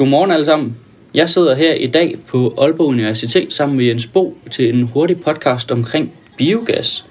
Godmorgen 0.00 0.30
alle 0.30 0.46
sammen. 0.46 0.76
Jeg 1.14 1.28
sidder 1.28 1.54
her 1.54 1.74
i 1.74 1.86
dag 1.86 2.16
på 2.28 2.54
Aalborg 2.58 2.86
Universitet 2.86 3.52
sammen 3.52 3.76
med 3.76 3.84
Jens 3.84 4.06
Bo 4.06 4.36
til 4.50 4.74
en 4.74 4.82
hurtig 4.82 5.20
podcast 5.20 5.72
omkring 5.72 6.12
biogas. 6.38 7.04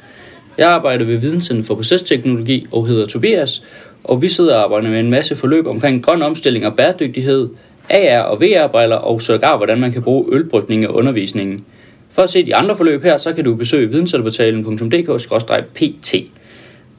Jeg 0.58 0.70
arbejder 0.70 1.06
ved 1.06 1.17
Videnscenter 1.17 1.63
for 1.63 1.76
Procesteknologi 1.76 2.67
og 2.72 2.88
hedder 2.88 3.06
Tobias, 3.06 3.63
og 4.04 4.22
vi 4.22 4.29
sidder 4.29 4.56
og 4.56 4.63
arbejder 4.63 4.90
med 4.90 4.99
en 4.99 5.10
masse 5.10 5.36
forløb 5.36 5.67
omkring 5.67 6.04
grøn 6.04 6.22
omstilling 6.22 6.65
og 6.65 6.76
bæredygtighed, 6.76 7.49
AR 7.90 8.22
og 8.22 8.42
VR-briller 8.42 8.96
og 8.96 9.21
sågar 9.21 9.58
hvordan 9.58 9.79
man 9.79 9.92
kan 9.92 10.01
bruge 10.01 10.26
ølbrygning 10.31 10.83
i 10.83 10.87
undervisningen. 10.87 11.65
For 12.12 12.21
at 12.21 12.29
se 12.29 12.46
de 12.46 12.56
andre 12.56 12.78
forløb 12.78 13.03
her, 13.03 13.17
så 13.17 13.33
kan 13.33 13.44
du 13.44 13.56
besøge 13.56 13.90
videnscenterportalen.dk-pt. 13.90 16.16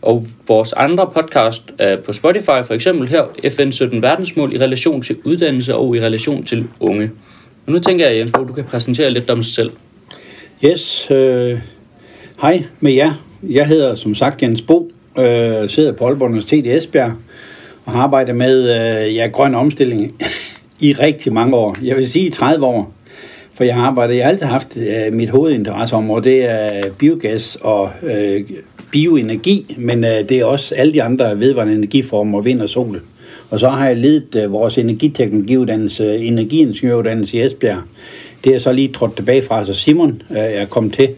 Og 0.02 0.26
vores 0.48 0.72
andre 0.72 1.10
podcast 1.14 1.62
på 2.04 2.12
Spotify, 2.12 2.64
for 2.64 2.70
eksempel 2.70 3.08
her, 3.08 3.24
FN 3.50 3.72
17 3.72 4.02
verdensmål 4.02 4.52
i 4.52 4.58
relation 4.58 5.02
til 5.02 5.16
uddannelse 5.24 5.74
og 5.76 5.96
i 5.96 6.00
relation 6.00 6.44
til 6.44 6.66
unge. 6.80 7.10
Og 7.66 7.72
nu 7.72 7.78
tænker 7.78 8.08
jeg, 8.08 8.18
Jens 8.18 8.30
Bo, 8.32 8.44
du 8.44 8.52
kan 8.52 8.64
præsentere 8.64 9.10
lidt 9.10 9.30
om 9.30 9.36
dig 9.36 9.46
selv. 9.46 9.70
Yes, 10.64 11.10
øh, 11.10 11.58
hej 12.42 12.64
med 12.80 12.92
jer. 12.92 13.12
Jeg 13.42 13.66
hedder 13.66 13.94
som 13.94 14.14
sagt 14.14 14.42
Jens 14.42 14.62
Bo, 14.62 14.90
øh, 15.18 15.68
sidder 15.68 15.92
på 15.92 16.06
Aalborg 16.06 16.28
Universitet 16.28 16.66
i 16.66 16.70
Esbjerg 16.70 17.12
og 17.84 17.92
har 17.92 18.02
arbejdet 18.02 18.36
med 18.36 18.60
øh, 18.60 19.14
ja, 19.14 19.26
grøn 19.26 19.54
omstilling 19.54 20.14
i 20.80 20.92
rigtig 20.92 21.32
mange 21.32 21.56
år. 21.56 21.76
Jeg 21.82 21.96
vil 21.96 22.10
sige 22.10 22.30
30 22.30 22.66
år. 22.66 22.92
For 23.54 23.64
jeg 23.64 23.74
har 23.74 23.86
arbejdet, 23.86 24.16
jeg 24.16 24.24
har 24.24 24.30
altid 24.30 24.46
haft 24.46 24.76
øh, 24.76 25.12
mit 25.12 25.28
hovedinteresseområde, 25.28 26.24
det 26.24 26.50
er 26.50 26.90
biogas 26.98 27.58
og 27.60 27.90
øh, 28.02 28.42
bioenergi, 28.92 29.76
men 29.78 30.04
øh, 30.04 30.28
det 30.28 30.32
er 30.32 30.44
også 30.44 30.74
alle 30.74 30.92
de 30.92 31.02
andre 31.02 31.40
vedvarende 31.40 31.74
energiformer, 31.74 32.40
vind 32.40 32.62
og 32.62 32.68
sol. 32.68 33.00
Og 33.50 33.60
så 33.60 33.68
har 33.68 33.86
jeg 33.86 33.96
ledet 33.96 34.42
øh, 34.44 34.52
vores 34.52 34.78
energiteknologiuddannelse, 34.78 36.18
energiingeniøruddannelse 36.18 37.36
i 37.36 37.40
Esbjerg. 37.40 37.82
Det 38.44 38.54
er 38.54 38.58
så 38.58 38.72
lige 38.72 38.92
trådt 38.92 39.16
tilbage 39.16 39.42
fra, 39.42 39.66
så 39.66 39.74
Simon 39.74 40.22
øh, 40.30 40.36
er 40.36 40.64
kommet 40.64 40.94
til. 40.94 41.08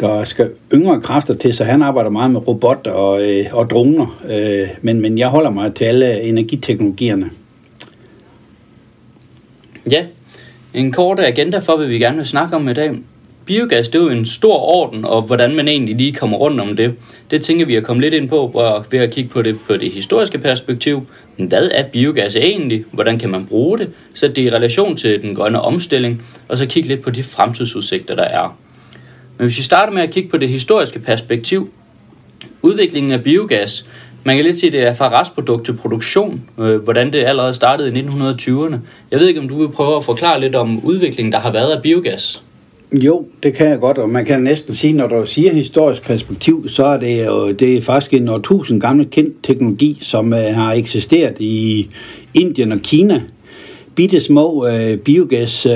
Der 0.00 0.24
skal 0.24 0.50
yngre 0.74 1.00
kræfter 1.00 1.34
til, 1.34 1.54
så 1.54 1.64
han 1.64 1.82
arbejder 1.82 2.10
meget 2.10 2.30
med 2.30 2.48
robot 2.48 2.86
og, 2.86 3.22
øh, 3.22 3.46
og 3.52 3.70
droner. 3.70 4.20
Øh, 4.30 4.68
men, 4.82 5.00
men 5.00 5.18
jeg 5.18 5.28
holder 5.28 5.50
mig 5.50 5.74
til 5.74 5.84
alle 5.84 6.22
energiteknologierne. 6.22 7.30
Ja, 9.90 10.04
en 10.74 10.92
kort 10.92 11.20
agenda 11.20 11.58
for, 11.58 11.76
hvad 11.76 11.86
vi 11.86 11.98
gerne 11.98 12.16
vil 12.16 12.26
snakke 12.26 12.56
om 12.56 12.68
i 12.68 12.72
dag. 12.72 12.90
Biogas, 13.48 13.88
det 13.88 13.98
er 13.98 14.02
jo 14.02 14.10
en 14.10 14.26
stor 14.26 14.56
orden, 14.56 15.04
og 15.04 15.22
hvordan 15.22 15.54
man 15.54 15.68
egentlig 15.68 15.96
lige 15.96 16.12
kommer 16.12 16.36
rundt 16.36 16.60
om 16.60 16.76
det. 16.76 16.94
Det 17.30 17.42
tænker 17.42 17.66
vi 17.66 17.76
at 17.76 17.84
komme 17.84 18.02
lidt 18.02 18.14
ind 18.14 18.28
på, 18.28 18.50
ved 18.90 18.98
at 18.98 19.10
kigge 19.10 19.30
på 19.30 19.42
det 19.42 19.58
på 19.66 19.76
det 19.76 19.90
historiske 19.90 20.38
perspektiv. 20.38 21.06
Hvad 21.36 21.70
er 21.72 21.84
biogas 21.84 22.36
egentlig? 22.36 22.84
Hvordan 22.92 23.18
kan 23.18 23.30
man 23.30 23.46
bruge 23.46 23.78
det? 23.78 23.90
Så 24.14 24.28
det 24.28 24.38
i 24.38 24.50
relation 24.50 24.96
til 24.96 25.22
den 25.22 25.34
grønne 25.34 25.60
omstilling, 25.60 26.22
og 26.48 26.58
så 26.58 26.66
kigge 26.66 26.88
lidt 26.88 27.02
på 27.02 27.10
de 27.10 27.22
fremtidsudsigter, 27.22 28.14
der 28.14 28.22
er. 28.22 28.58
Men 29.38 29.46
hvis 29.46 29.58
vi 29.58 29.62
starter 29.62 29.92
med 29.92 30.02
at 30.02 30.10
kigge 30.10 30.30
på 30.30 30.36
det 30.36 30.48
historiske 30.48 30.98
perspektiv, 30.98 31.70
udviklingen 32.62 33.12
af 33.12 33.22
biogas, 33.22 33.86
man 34.24 34.36
kan 34.36 34.44
lidt 34.44 34.58
sige, 34.58 34.68
at 34.68 34.72
det 34.72 34.82
er 34.82 34.94
fra 34.94 35.20
restprodukt 35.20 35.64
til 35.64 35.72
produktion, 35.72 36.42
øh, 36.58 36.76
hvordan 36.76 37.12
det 37.12 37.24
allerede 37.24 37.54
startede 37.54 37.98
i 37.98 38.02
1920'erne. 38.02 38.76
Jeg 39.10 39.20
ved 39.20 39.28
ikke, 39.28 39.40
om 39.40 39.48
du 39.48 39.58
vil 39.58 39.68
prøve 39.68 39.96
at 39.96 40.04
forklare 40.04 40.40
lidt 40.40 40.54
om 40.54 40.84
udviklingen, 40.84 41.32
der 41.32 41.38
har 41.38 41.52
været 41.52 41.70
af 41.70 41.82
biogas. 41.82 42.42
Jo, 42.92 43.26
det 43.42 43.54
kan 43.54 43.68
jeg 43.68 43.80
godt, 43.80 43.98
og 43.98 44.08
man 44.08 44.24
kan 44.24 44.42
næsten 44.42 44.74
sige, 44.74 44.92
når 44.92 45.06
du 45.06 45.26
siger 45.26 45.52
historisk 45.52 46.02
perspektiv, 46.02 46.68
så 46.68 46.84
er 46.84 46.98
det 46.98 47.26
jo 47.26 47.52
det 47.52 47.76
er 47.76 47.82
faktisk 47.82 48.14
en 48.14 48.28
årtusind 48.28 48.80
gammel 48.80 49.06
kendt 49.10 49.34
teknologi, 49.42 49.98
som 50.00 50.32
uh, 50.32 50.38
har 50.38 50.72
eksisteret 50.72 51.34
i 51.38 51.88
Indien 52.34 52.72
og 52.72 52.78
Kina. 52.78 53.22
Bitte 53.94 54.20
små 54.20 54.66
uh, 54.66 54.98
biogas 54.98 55.66
øh, 55.66 55.72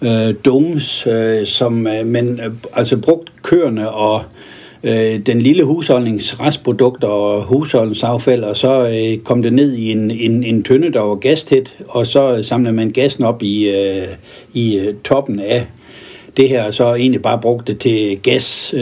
uh, 0.00 0.08
uh, 0.08 0.34
domes, 0.44 1.06
uh, 1.06 1.46
som 1.46 1.86
uh, 2.00 2.06
men 2.06 2.40
uh, 2.46 2.54
altså 2.72 2.96
brugt 2.96 3.32
køerne 3.42 3.90
og 3.90 4.22
øh, 4.84 5.18
den 5.26 5.42
lille 5.42 5.64
husholdnings 5.64 6.40
restprodukter 6.40 7.08
og 7.08 7.42
husholdningsaffald, 7.42 8.44
og 8.44 8.56
så 8.56 8.88
øh, 8.88 9.18
kom 9.18 9.42
det 9.42 9.52
ned 9.52 9.74
i 9.74 9.90
en, 9.90 10.10
en, 10.10 10.44
en 10.44 10.62
tynde, 10.62 10.92
der 10.92 11.00
var 11.00 11.14
gastæt, 11.14 11.76
og 11.88 12.06
så 12.06 12.42
samlede 12.42 12.74
man 12.74 12.90
gassen 12.90 13.24
op 13.24 13.42
i, 13.42 13.68
øh, 13.68 14.08
i 14.54 14.80
toppen 15.04 15.40
af 15.40 15.66
det 16.36 16.48
her, 16.48 16.70
så 16.70 16.94
egentlig 16.94 17.22
bare 17.22 17.40
brugt 17.40 17.66
det 17.66 17.78
til 17.78 18.18
gas, 18.22 18.74
øh, 18.74 18.80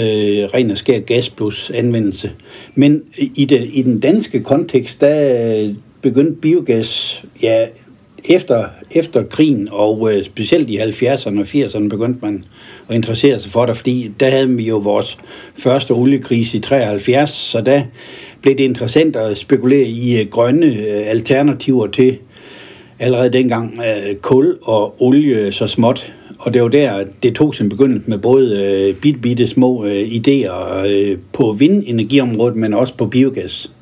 ren 0.55 0.71
og 0.71 0.79
skær 0.79 1.01
gas 1.01 1.31
plus 1.31 1.71
anvendelse. 1.75 2.31
Men 2.75 3.03
i, 3.17 3.45
det, 3.45 3.71
i 3.73 3.83
den 3.83 4.01
danske 4.01 4.41
kontekst, 4.41 5.01
der 5.01 5.63
øh, 5.63 5.75
begyndte 6.03 6.41
biogas, 6.41 7.25
ja, 7.43 7.67
efter, 8.25 8.65
efter 8.91 9.23
krigen, 9.23 9.69
og 9.73 10.11
øh, 10.13 10.25
specielt 10.25 10.71
i 10.71 10.79
70'erne 10.79 11.41
og 11.41 11.47
80'erne, 11.47 11.89
begyndte 11.89 12.19
man 12.23 12.45
at 12.89 12.95
interessere 12.95 13.41
sig 13.41 13.53
for 13.53 13.67
det, 13.67 13.77
fordi 13.77 14.11
der 14.21 14.31
havde 14.31 14.49
vi 14.49 14.69
jo 14.69 14.77
vores 14.77 15.19
første 15.59 15.91
oliekrise 15.91 16.57
i 16.57 16.61
73, 16.61 17.31
så 17.31 17.61
der 17.61 17.83
blev 18.43 18.59
det 18.59 18.65
interessant 18.65 19.17
at 19.17 19.39
spekulere 19.39 19.87
i 19.87 20.21
øh, 20.21 20.27
grønne 20.27 20.67
øh, 20.67 21.11
alternativer 21.11 21.87
til 21.87 22.19
allerede 22.99 23.33
dengang 23.33 23.79
øh, 23.79 24.15
kul 24.17 24.59
og 24.63 25.03
olie 25.03 25.53
så 25.53 25.67
småt. 25.67 26.13
Og 26.43 26.55
det 26.55 26.63
var 26.63 26.69
der, 26.69 27.05
det 27.23 27.35
tog 27.35 27.55
sin 27.55 27.69
begyndelse 27.69 28.11
med 28.11 28.19
både 28.19 28.65
øh, 28.65 28.95
bitte, 28.95 29.21
bitte 29.21 29.49
små 29.49 29.85
øh, 29.85 30.03
idéer 30.03 30.87
øh, 30.87 31.19
på 31.33 31.53
vindenergiområdet, 31.59 32.57
men 32.57 32.75
også 32.75 32.95
på 32.95 33.07
biogas. 33.07 33.73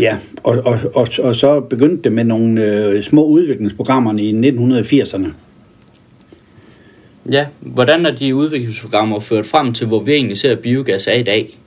Ja, 0.00 0.16
og, 0.42 0.58
og, 0.64 0.78
og, 0.94 1.08
og 1.18 1.36
så 1.36 1.60
begyndte 1.60 2.02
det 2.02 2.12
med 2.12 2.24
nogle 2.24 2.64
øh, 2.64 3.02
små 3.02 3.24
udviklingsprogrammer 3.24 4.18
i 4.18 4.50
1980'erne. 4.50 5.28
Ja, 7.32 7.46
hvordan 7.60 8.06
er 8.06 8.10
de 8.10 8.34
udviklingsprogrammer 8.34 9.20
ført 9.20 9.46
frem 9.46 9.72
til, 9.72 9.86
hvor 9.86 10.00
vi 10.00 10.12
egentlig 10.12 10.38
ser 10.38 10.56
biogas 10.56 11.06
er 11.06 11.12
i 11.14 11.22
dag? 11.22 11.59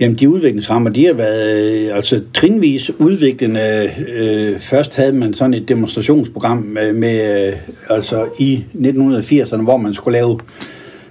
Jamen, 0.00 0.16
de 0.16 0.28
udviklingsrammer, 0.28 0.90
de 0.90 1.06
har 1.06 1.12
været 1.12 1.88
øh, 1.88 1.96
altså 1.96 2.20
trinvis 2.34 2.90
udviklende. 2.90 3.90
Øh, 4.08 4.52
øh, 4.52 4.58
først 4.60 4.94
havde 4.94 5.12
man 5.12 5.34
sådan 5.34 5.54
et 5.54 5.68
demonstrationsprogram 5.68 6.56
med, 6.58 6.92
med 6.92 7.46
øh, 7.46 7.56
altså 7.88 8.28
i 8.38 8.64
1980'erne, 8.74 9.62
hvor 9.62 9.76
man 9.76 9.94
skulle 9.94 10.18
lave 10.18 10.40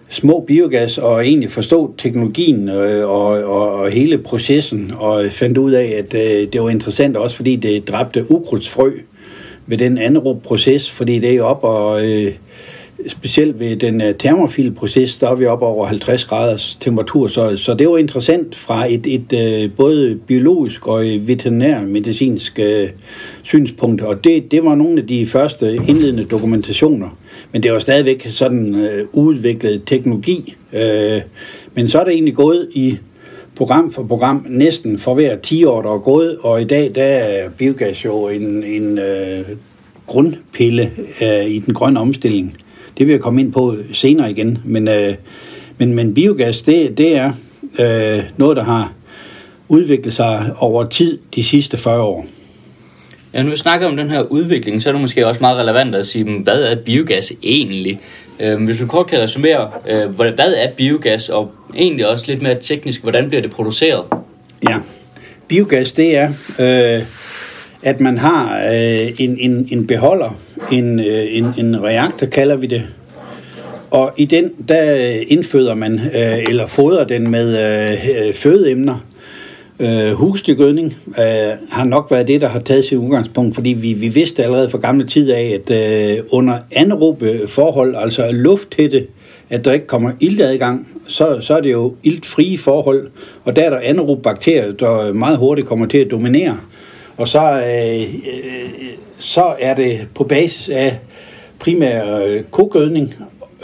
små 0.09 0.43
biogas 0.47 0.97
og 0.97 1.25
egentlig 1.25 1.51
forstå 1.51 1.93
teknologien 1.97 2.69
øh, 2.69 3.09
og, 3.09 3.25
og, 3.43 3.71
og 3.71 3.89
hele 3.89 4.17
processen, 4.17 4.93
og 4.97 5.25
fandt 5.31 5.57
ud 5.57 5.71
af, 5.71 5.95
at 5.97 6.13
øh, 6.13 6.51
det 6.53 6.61
var 6.61 6.69
interessant 6.69 7.17
også, 7.17 7.35
fordi 7.35 7.55
det 7.55 7.87
dræbte 7.87 8.31
ukrudtsfrø 8.31 8.91
ved 9.65 9.77
den 9.77 9.97
anaerob 9.97 10.43
proces, 10.43 10.91
fordi 10.91 11.19
det 11.19 11.35
er 11.35 11.43
op 11.43 11.63
og 11.63 12.05
øh, 12.05 12.31
specielt 13.07 13.59
ved 13.59 13.75
den 13.75 14.01
øh, 14.01 14.15
termofile 14.15 14.71
proces, 14.71 15.17
der 15.17 15.29
er 15.29 15.35
vi 15.35 15.45
op 15.45 15.61
over 15.61 15.85
50 15.85 16.25
graders 16.25 16.77
temperatur, 16.81 17.27
så, 17.27 17.57
så 17.57 17.73
det 17.73 17.89
var 17.89 17.97
interessant 17.97 18.55
fra 18.55 18.85
et, 18.93 19.07
et 19.07 19.63
øh, 19.63 19.71
både 19.77 20.19
biologisk 20.27 20.87
og 20.87 21.03
veterinærmedicinsk 21.19 22.59
øh, 22.59 22.89
synspunkt, 23.43 24.01
og 24.01 24.23
det, 24.23 24.51
det 24.51 24.63
var 24.63 24.75
nogle 24.75 25.01
af 25.01 25.07
de 25.07 25.25
første 25.25 25.75
indledende 25.75 26.23
dokumentationer. 26.23 27.17
Men 27.51 27.63
det 27.63 27.73
var 27.73 27.79
stadigvæk 27.79 28.27
sådan 28.31 28.89
udviklet 29.13 29.81
teknologi. 29.85 30.55
Men 31.73 31.89
så 31.89 31.99
er 31.99 32.03
det 32.03 32.13
egentlig 32.13 32.35
gået 32.35 32.67
i 32.73 32.97
program 33.55 33.91
for 33.91 34.03
program, 34.03 34.45
næsten 34.49 34.99
for 34.99 35.13
hver 35.13 35.35
10 35.35 35.63
år, 35.63 35.81
der 35.81 35.93
er 35.93 35.99
gået, 35.99 36.37
og 36.37 36.61
i 36.61 36.65
dag 36.65 36.91
der 36.95 37.03
er 37.03 37.49
biogas 37.49 38.05
jo 38.05 38.27
en, 38.27 38.63
en 38.63 38.99
grundpille 40.07 40.91
i 41.47 41.59
den 41.59 41.73
grønne 41.73 41.99
omstilling. 41.99 42.57
Det 42.97 43.07
vil 43.07 43.13
jeg 43.13 43.21
komme 43.21 43.41
ind 43.41 43.53
på 43.53 43.75
senere 43.93 44.31
igen. 44.31 44.57
Men, 44.63 44.87
øh, 44.87 45.13
men, 45.77 45.93
men 45.93 46.13
biogas, 46.13 46.61
det, 46.61 46.97
det 46.97 47.17
er 47.17 47.31
øh, 47.79 48.23
noget, 48.37 48.57
der 48.57 48.63
har 48.63 48.93
udviklet 49.67 50.13
sig 50.13 50.53
over 50.59 50.85
tid 50.85 51.19
de 51.35 51.43
sidste 51.43 51.77
40 51.77 52.01
år. 52.01 52.25
Ja, 53.33 53.43
når 53.43 53.51
vi 53.51 53.57
snakker 53.57 53.87
om 53.87 53.97
den 53.97 54.09
her 54.09 54.21
udvikling, 54.21 54.83
så 54.83 54.89
er 54.89 54.93
det 54.93 55.01
måske 55.01 55.27
også 55.27 55.41
meget 55.41 55.57
relevant 55.57 55.95
at 55.95 56.05
sige, 56.05 56.39
hvad 56.43 56.61
er 56.61 56.75
biogas 56.75 57.33
egentlig? 57.43 57.99
Øh, 58.39 58.63
hvis 58.63 58.77
du 58.77 58.87
kort 58.87 59.07
kan 59.07 59.19
resumere, 59.19 59.69
øh, 59.89 60.09
hvad 60.09 60.53
er 60.57 60.71
biogas, 60.77 61.29
og 61.29 61.51
egentlig 61.75 62.07
også 62.07 62.25
lidt 62.27 62.41
mere 62.41 62.57
teknisk, 62.61 63.01
hvordan 63.01 63.27
bliver 63.27 63.41
det 63.41 63.51
produceret? 63.51 64.03
Ja, 64.69 64.77
biogas 65.47 65.93
det 65.93 66.17
er... 66.17 66.29
Øh, 66.59 67.03
at 67.83 67.99
man 68.01 68.17
har 68.17 68.57
øh, 68.73 69.09
en, 69.19 69.37
en, 69.39 69.67
en 69.71 69.87
beholder, 69.87 70.37
Øh, 70.71 70.77
en, 70.77 70.99
en, 70.99 71.45
en 71.57 71.83
reaktor 71.83 72.27
kalder 72.27 72.55
vi 72.55 72.67
det, 72.67 72.83
og 73.91 74.13
i 74.17 74.25
den, 74.25 74.51
der 74.67 75.09
indføder 75.27 75.75
man, 75.75 75.99
øh, 75.99 76.43
eller 76.49 76.67
fodrer 76.67 77.03
den 77.03 77.31
med 77.31 77.57
øh, 77.57 78.27
øh, 78.27 78.33
fødeemner. 78.33 79.03
Øh, 79.79 80.11
husdyrgødning 80.11 80.95
øh, 81.07 81.23
har 81.69 81.83
nok 81.83 82.07
været 82.11 82.27
det, 82.27 82.41
der 82.41 82.47
har 82.47 82.59
taget 82.59 82.85
sit 82.85 82.97
udgangspunkt, 82.97 83.55
fordi 83.55 83.69
vi, 83.69 83.93
vi 83.93 84.07
vidste 84.07 84.43
allerede 84.43 84.69
fra 84.69 84.77
gamle 84.77 85.07
tid 85.07 85.31
af, 85.31 85.59
at 85.59 86.17
øh, 86.17 86.23
under 86.31 86.57
anaerobe 86.71 87.29
øh, 87.29 87.47
forhold, 87.47 87.95
altså 87.95 88.31
lufttætte, 88.31 89.07
at 89.49 89.65
der 89.65 89.73
ikke 89.73 89.87
kommer 89.87 90.11
iltadgang, 90.19 90.87
så, 91.07 91.37
så 91.41 91.57
er 91.57 91.61
det 91.61 91.71
jo 91.71 91.95
iltfrie 92.03 92.57
forhold, 92.57 93.09
og 93.43 93.55
der 93.55 93.61
er 93.61 93.69
der 93.69 93.79
anaerobe 93.83 94.21
bakterier, 94.21 94.71
der 94.71 95.13
meget 95.13 95.37
hurtigt 95.37 95.67
kommer 95.67 95.85
til 95.85 95.97
at 95.97 96.11
dominere. 96.11 96.57
Og 97.17 97.27
så, 97.27 97.41
øh, 97.41 98.01
øh, 98.01 99.06
så 99.19 99.55
er 99.59 99.73
det 99.73 100.07
på 100.15 100.23
basis 100.23 100.69
af 100.69 100.99
primær 101.59 102.25
øh, 102.25 102.41
kogødning, 102.51 103.13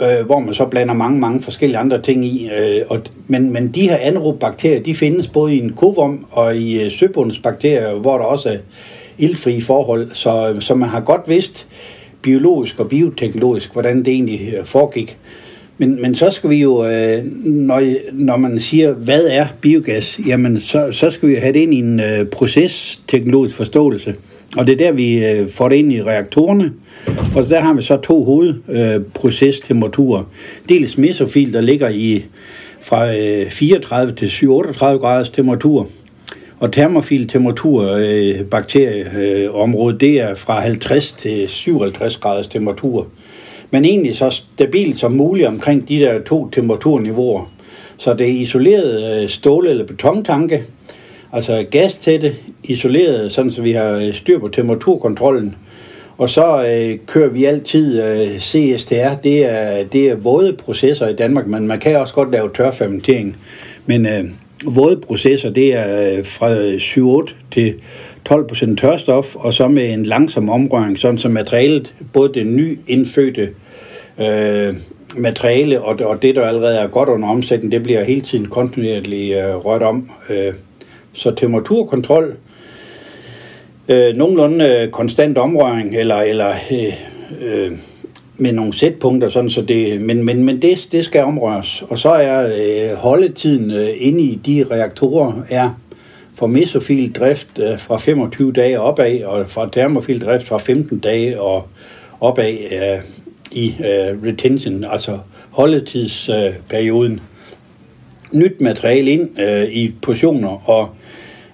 øh, 0.02 0.26
hvor 0.26 0.38
man 0.38 0.54
så 0.54 0.66
blander 0.66 0.94
mange, 0.94 1.20
mange 1.20 1.42
forskellige 1.42 1.78
andre 1.78 2.02
ting 2.02 2.24
i. 2.24 2.50
Øh, 2.58 2.80
og, 2.88 3.00
men, 3.26 3.52
men 3.52 3.68
de 3.68 3.88
her 3.88 3.96
anaerobakterier, 3.96 4.80
de 4.80 4.94
findes 4.94 5.28
både 5.28 5.54
i 5.54 5.58
en 5.58 5.72
kovom 5.72 6.26
og 6.30 6.56
i 6.56 6.84
øh, 6.84 6.90
søbundsbakterier, 6.90 7.94
hvor 7.94 8.18
der 8.18 8.24
også 8.24 8.48
er 8.48 8.56
ildfri 9.18 9.60
forhold. 9.60 10.06
Så, 10.12 10.50
øh, 10.50 10.60
så 10.60 10.74
man 10.74 10.88
har 10.88 11.00
godt 11.00 11.22
vidst 11.26 11.66
biologisk 12.22 12.80
og 12.80 12.88
bioteknologisk, 12.88 13.72
hvordan 13.72 13.98
det 13.98 14.08
egentlig 14.08 14.54
øh, 14.58 14.64
foregik. 14.64 15.18
Men, 15.78 16.02
men 16.02 16.14
så 16.14 16.30
skal 16.30 16.50
vi 16.50 16.56
jo, 16.56 16.86
øh, 16.86 17.24
når, 17.44 17.82
når 18.12 18.36
man 18.36 18.60
siger, 18.60 18.92
hvad 18.92 19.24
er 19.24 19.46
biogas, 19.60 20.20
jamen 20.26 20.60
så, 20.60 20.88
så 20.92 21.10
skal 21.10 21.28
vi 21.28 21.34
have 21.34 21.52
det 21.52 21.60
ind 21.60 21.74
i 21.74 21.78
en 21.78 22.00
øh, 22.00 22.26
procesteknologisk 22.26 23.56
forståelse. 23.56 24.14
Og 24.56 24.66
det 24.66 24.72
er 24.72 24.76
der, 24.76 24.92
vi 24.92 25.24
øh, 25.26 25.50
får 25.50 25.68
det 25.68 25.76
ind 25.76 25.92
i 25.92 26.02
reaktorerne. 26.02 26.72
Og 27.36 27.48
der 27.48 27.60
har 27.60 27.74
vi 27.74 27.82
så 27.82 27.96
to 27.96 28.24
hovedprocestemperaturer. 28.24 30.20
Øh, 30.20 30.68
Dels 30.68 30.98
mesofil, 30.98 31.52
der 31.52 31.60
ligger 31.60 31.88
i 31.88 32.24
fra 32.80 33.16
øh, 33.16 33.50
34 33.50 34.12
til 34.12 34.48
38 34.48 35.00
graders 35.00 35.30
temperatur. 35.30 35.88
Og 36.58 36.72
termofil 36.72 37.28
temperatur, 37.28 37.92
øh, 37.92 38.44
bakterieområdet, 38.44 40.00
det 40.00 40.20
er 40.20 40.34
fra 40.34 40.60
50 40.60 41.12
til 41.12 41.48
57 41.48 42.16
graders 42.16 42.46
temperatur 42.46 43.06
men 43.74 43.84
egentlig 43.84 44.14
så 44.14 44.30
stabilt 44.30 44.98
som 44.98 45.12
muligt 45.12 45.48
omkring 45.48 45.88
de 45.88 45.98
der 45.98 46.22
to 46.22 46.48
temperaturniveauer. 46.50 47.52
Så 47.96 48.14
det 48.14 48.26
er 48.26 48.40
isoleret 48.40 49.22
øh, 49.22 49.28
stål- 49.28 49.68
eller 49.68 49.86
betontanke, 49.86 50.62
altså 51.34 51.66
gastætte, 51.70 52.34
isoleret, 52.64 53.32
sådan 53.32 53.50
så 53.50 53.62
vi 53.62 53.72
har 53.72 53.90
øh, 53.90 54.14
styr 54.14 54.38
på 54.38 54.48
temperaturkontrollen. 54.48 55.56
Og 56.18 56.28
så 56.28 56.66
øh, 56.66 56.98
kører 57.06 57.28
vi 57.28 57.44
altid 57.44 58.02
øh, 58.02 58.40
CSTR, 58.40 59.14
det 59.24 59.50
er, 59.50 59.84
det 59.84 60.08
er 60.08 60.14
våde 60.14 60.52
processer 60.52 61.08
i 61.08 61.14
Danmark, 61.14 61.46
men 61.46 61.66
man 61.66 61.80
kan 61.80 61.96
også 61.96 62.14
godt 62.14 62.30
lave 62.30 62.50
tørfermentering. 62.56 63.36
Men 63.86 64.06
øh, 64.06 64.24
våde 64.64 64.96
processer, 64.96 65.50
det 65.50 65.74
er 65.74 66.18
øh, 66.18 66.26
fra 66.26 66.54
7-8 67.28 67.34
til 67.50 67.74
12% 68.30 68.76
tørstof, 68.76 69.36
og 69.36 69.54
så 69.54 69.68
med 69.68 69.92
en 69.92 70.06
langsom 70.06 70.48
omrøring, 70.48 70.98
sådan 70.98 71.18
som 71.18 71.30
materialet, 71.30 71.94
både 72.12 72.34
det 72.34 72.46
nyindfødte 72.46 73.48
øh, 74.20 74.74
materiale, 75.16 75.82
og, 75.82 76.00
og 76.00 76.22
det, 76.22 76.34
der 76.34 76.42
allerede 76.42 76.78
er 76.78 76.86
godt 76.86 77.08
under 77.08 77.28
omsætning, 77.28 77.72
det 77.72 77.82
bliver 77.82 78.04
hele 78.04 78.20
tiden 78.20 78.46
kontinuerligt 78.46 79.36
øh, 79.36 79.54
rørt 79.54 79.82
om. 79.82 80.10
Øh, 80.30 80.52
så 81.14 81.30
temperaturkontrol, 81.30 82.36
øh, 83.88 84.16
nogenlunde 84.16 84.64
øh, 84.64 84.90
konstant 84.90 85.38
omrøring, 85.38 85.96
eller, 85.96 86.16
eller 86.16 86.54
øh, 86.70 86.92
øh, 87.40 87.72
med 88.36 88.52
nogle 88.52 88.78
sætpunkter, 88.78 89.30
sådan, 89.30 89.50
så 89.50 89.62
det, 89.62 90.00
men, 90.00 90.24
men, 90.24 90.44
men 90.44 90.62
det, 90.62 90.88
det 90.92 91.04
skal 91.04 91.24
omrøres. 91.24 91.82
Og 91.88 91.98
så 91.98 92.08
er 92.08 92.46
øh, 92.46 92.96
holdetiden 92.96 93.70
øh, 93.70 93.88
inde 93.98 94.20
i 94.20 94.34
de 94.46 94.66
reaktorer 94.70 95.32
er 95.50 95.80
for 96.34 96.46
mesofil 96.46 97.12
drift 97.12 97.58
øh, 97.58 97.78
fra 97.78 97.98
25 97.98 98.52
dage 98.52 98.80
opad, 98.80 99.22
og 99.22 99.50
fra 99.50 99.68
termofil 99.72 100.20
drift 100.20 100.48
fra 100.48 100.58
15 100.58 100.98
dage 100.98 101.40
og 101.40 101.68
opad. 102.20 102.52
Øh, 102.72 103.04
i 103.54 103.74
øh, 103.80 104.22
retention, 104.24 104.84
altså 104.84 105.18
holdetidsperioden. 105.50 107.12
Øh, 107.12 107.20
Nyt 108.32 108.60
materiale 108.60 109.10
ind 109.10 109.40
øh, 109.40 109.64
i 109.64 109.94
portioner, 110.02 110.70
og, 110.70 110.90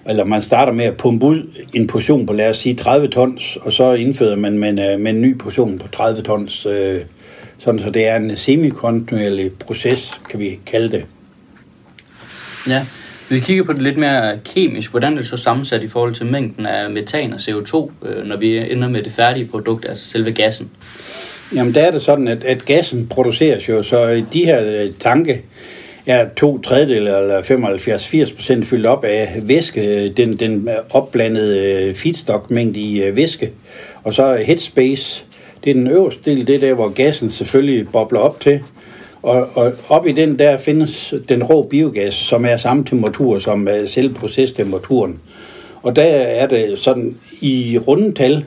eller 0.09 0.25
man 0.25 0.41
starter 0.41 0.73
med 0.73 0.85
at 0.85 0.97
pumpe 0.97 1.25
ud 1.25 1.43
en 1.73 1.87
portion 1.87 2.25
på, 2.25 2.33
lad 2.33 2.49
os 2.49 2.57
sige, 2.57 2.75
30 2.75 3.07
tons, 3.07 3.57
og 3.61 3.73
så 3.73 3.93
indfører 3.93 4.35
man 4.35 4.59
med 4.59 4.69
en, 4.69 4.79
øh, 4.79 4.99
med 4.99 5.11
en 5.11 5.21
ny 5.21 5.37
portion 5.37 5.79
på 5.79 5.87
30 5.87 6.21
tons, 6.21 6.65
øh, 6.65 7.01
sådan 7.57 7.79
så 7.79 7.89
det 7.89 8.07
er 8.07 8.15
en 8.15 8.37
semikontinuerlig 8.37 9.51
proces, 9.51 10.11
kan 10.29 10.39
vi 10.39 10.59
kalde 10.65 10.91
det. 10.91 11.05
Ja, 12.67 12.81
vi 13.29 13.39
kigger 13.39 13.63
på 13.63 13.73
det 13.73 13.81
lidt 13.81 13.97
mere 13.97 14.37
kemisk. 14.45 14.91
Hvordan 14.91 15.13
er 15.13 15.17
det 15.17 15.27
så 15.27 15.37
sammensat 15.37 15.83
i 15.83 15.87
forhold 15.87 16.15
til 16.15 16.25
mængden 16.25 16.65
af 16.65 16.89
metan 16.89 17.33
og 17.33 17.39
CO2, 17.39 17.91
øh, 18.05 18.25
når 18.25 18.37
vi 18.37 18.71
ender 18.71 18.89
med 18.89 19.03
det 19.03 19.11
færdige 19.11 19.45
produkt, 19.45 19.85
altså 19.89 20.07
selve 20.07 20.31
gassen? 20.31 20.71
Jamen, 21.55 21.73
der 21.73 21.81
er 21.81 21.91
det 21.91 22.01
sådan, 22.01 22.27
at, 22.27 22.43
at 22.43 22.65
gassen 22.65 23.07
produceres 23.07 23.69
jo, 23.69 23.83
så 23.83 24.23
de 24.33 24.45
her 24.45 24.83
øh, 24.83 24.91
tanke 24.99 25.43
er 26.05 26.29
to 26.35 26.61
tredjedel 26.61 27.07
eller 27.07 27.41
75-80 27.41 28.35
procent 28.35 28.65
fyldt 28.65 28.85
op 28.85 29.03
af 29.03 29.39
væske, 29.43 30.05
øh, 30.05 30.17
den, 30.17 30.37
den 30.37 30.69
opblandede 30.89 31.73
øh, 31.73 31.95
feedstock-mængde 31.95 32.79
i 32.79 33.03
øh, 33.03 33.15
væske. 33.15 33.51
Og 34.03 34.13
så 34.13 34.35
headspace, 34.35 35.23
det 35.63 35.69
er 35.69 35.73
den 35.73 35.87
øverste 35.87 36.31
del, 36.31 36.47
det 36.47 36.55
er 36.55 36.59
der, 36.59 36.73
hvor 36.73 36.89
gassen 36.89 37.29
selvfølgelig 37.29 37.87
bobler 37.93 38.19
op 38.19 38.39
til. 38.39 38.59
Og, 39.21 39.49
og 39.55 39.73
op 39.89 40.07
i 40.07 40.11
den 40.11 40.39
der 40.39 40.57
findes 40.57 41.13
den 41.29 41.43
rå 41.43 41.63
biogas, 41.63 42.13
som 42.13 42.45
er 42.45 42.57
samme 42.57 42.85
temperatur 42.85 43.39
som 43.39 43.67
selve 43.85 44.13
procestemperaturen. 44.13 45.19
Og 45.83 45.95
der 45.95 46.03
er 46.03 46.47
det 46.47 46.79
sådan 46.79 47.17
i 47.41 47.77
rundetal, 47.87 48.45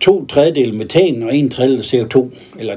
to 0.00 0.26
tredjedel 0.26 0.74
metan 0.74 1.22
og 1.22 1.36
en 1.36 1.50
tredjedel 1.50 1.82
CO2, 1.82 2.36
eller 2.58 2.76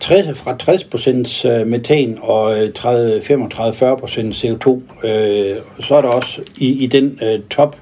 60, 0.00 0.38
fra 0.38 0.56
60 0.56 0.84
procent 0.84 1.44
øh, 1.44 1.66
metan 1.66 2.18
og 2.20 2.56
35-40 2.64 3.94
procent 3.96 4.34
CO2. 4.34 4.70
Øh, 5.06 5.56
så 5.80 5.94
er 5.94 6.00
der 6.00 6.08
også 6.08 6.42
i, 6.58 6.84
i 6.84 6.86
den 6.86 7.18
øh, 7.22 7.40
top, 7.50 7.76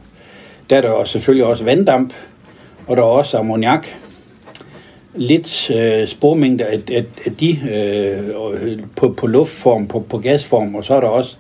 der 0.71 0.77
er 0.77 0.81
der 0.81 0.91
også, 0.91 1.13
selvfølgelig 1.13 1.47
også 1.47 1.65
vanddamp, 1.65 2.13
og 2.87 2.97
der 2.97 3.03
er 3.03 3.07
også 3.07 3.39
ammoniak. 3.39 3.87
Lidt 5.15 5.71
øh, 5.71 6.09
spormængder 6.09 6.67
af, 6.67 6.81
af, 6.93 7.05
af 7.27 7.37
de 7.41 7.51
øh, 7.51 8.69
øh 8.69 8.79
på, 8.97 9.15
på 9.19 9.27
luftform, 9.27 9.87
på, 9.87 10.01
på 10.01 10.19
gasform, 10.19 10.75
og 10.75 10.85
så 10.85 10.95
er 10.95 11.01
der 11.01 11.09
også 11.09 11.37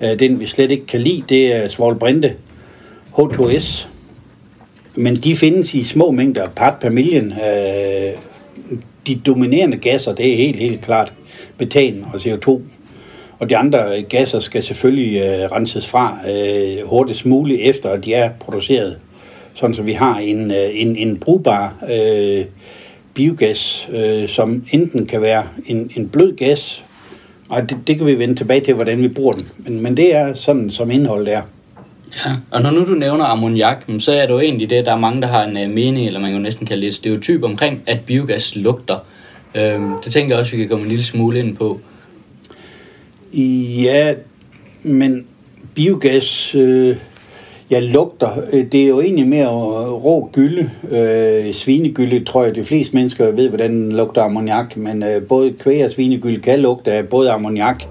øh, 0.00 0.18
den, 0.18 0.40
vi 0.40 0.46
slet 0.46 0.70
ikke 0.70 0.86
kan 0.86 1.00
lide, 1.00 1.22
det 1.28 1.54
er 1.54 1.68
svolbrinte, 1.68 2.34
H2S, 3.12 3.88
men 4.98 5.16
de 5.16 5.36
findes 5.36 5.74
i 5.74 5.84
små 5.84 6.10
mængder 6.10 6.48
part 6.48 6.74
per 6.80 6.90
million. 6.90 7.32
Øh, 7.32 8.12
de 9.06 9.20
dominerende 9.26 9.76
gasser, 9.76 10.14
det 10.14 10.32
er 10.32 10.36
helt, 10.36 10.60
helt 10.60 10.80
klart 10.80 11.12
metan 11.58 12.04
og 12.12 12.20
CO2. 12.20 12.60
Og 13.38 13.50
de 13.50 13.56
andre 13.56 14.02
gasser 14.02 14.40
skal 14.40 14.62
selvfølgelig 14.62 15.20
øh, 15.20 15.52
renses 15.52 15.86
fra 15.86 16.18
øh, 16.30 16.86
hurtigst 16.86 17.26
muligt 17.26 17.60
efter, 17.60 17.90
at 17.90 18.04
de 18.04 18.14
er 18.14 18.30
produceret. 18.40 18.98
Sådan 19.54 19.74
så 19.74 19.82
vi 19.82 19.92
har 19.92 20.18
en, 20.18 20.50
øh, 20.50 20.68
en, 20.72 20.96
en 20.96 21.16
brugbar 21.16 21.74
øh, 21.92 22.44
biogas, 23.14 23.88
øh, 23.92 24.28
som 24.28 24.64
enten 24.72 25.06
kan 25.06 25.22
være 25.22 25.44
en, 25.66 25.90
en 25.96 26.08
blød 26.08 26.36
gas, 26.36 26.84
og 27.48 27.70
det, 27.70 27.78
det 27.86 27.96
kan 27.96 28.06
vi 28.06 28.18
vende 28.18 28.34
tilbage 28.34 28.60
til, 28.60 28.74
hvordan 28.74 29.02
vi 29.02 29.08
bruger 29.08 29.32
den. 29.32 29.48
Men, 29.58 29.82
men 29.82 29.96
det 29.96 30.14
er 30.14 30.34
sådan, 30.34 30.70
som 30.70 30.90
indholdet 30.90 31.34
er. 31.34 31.42
Ja, 32.16 32.30
og 32.50 32.62
når 32.62 32.70
nu 32.70 32.84
du 32.84 32.94
nævner 32.94 33.24
ammoniak, 33.24 33.84
så 33.98 34.12
er 34.12 34.26
det 34.26 34.34
jo 34.34 34.40
egentlig 34.40 34.70
det, 34.70 34.86
der 34.86 34.92
er 34.92 34.98
mange, 34.98 35.22
der 35.22 35.28
har 35.28 35.44
en 35.44 35.56
øh, 35.56 35.70
mening, 35.70 36.06
eller 36.06 36.20
man 36.20 36.30
kan 36.30 36.36
jo 36.36 36.42
næsten 36.42 36.66
kalde 36.66 36.82
det 36.82 36.88
et 36.88 36.94
stereotyp 36.94 37.42
omkring, 37.42 37.82
at 37.86 38.00
biogas 38.06 38.56
lugter. 38.56 38.96
Øhm, 39.54 39.92
det 40.04 40.12
tænker 40.12 40.34
jeg 40.34 40.40
også, 40.40 40.52
vi 40.52 40.58
kan 40.58 40.68
komme 40.68 40.84
en 40.84 40.88
lille 40.88 41.04
smule 41.04 41.38
ind 41.38 41.56
på. 41.56 41.80
Ja, 43.82 44.14
men 44.82 45.26
biogas, 45.74 46.54
øh, 46.54 46.96
ja, 47.70 47.80
lugter, 47.80 48.30
øh, 48.52 48.64
det 48.72 48.82
er 48.82 48.88
jo 48.88 49.00
egentlig 49.00 49.26
mere 49.26 49.46
øh, 49.46 50.04
rå 50.04 50.30
gylde, 50.32 50.70
øh, 50.90 51.54
svinegylde, 51.54 52.24
tror 52.24 52.44
jeg, 52.44 52.54
de 52.54 52.64
fleste 52.64 52.94
mennesker 52.96 53.30
ved, 53.30 53.48
hvordan 53.48 53.72
den 53.72 53.96
lugter 53.96 54.22
ammoniak, 54.22 54.76
men 54.76 55.02
øh, 55.02 55.22
både 55.22 55.52
kvæg 55.52 55.84
og 55.84 55.90
svinegylde 55.90 56.40
kan 56.40 56.58
lugte 56.58 56.92
af 56.92 57.08
både 57.08 57.30
ammoniak, 57.30 57.84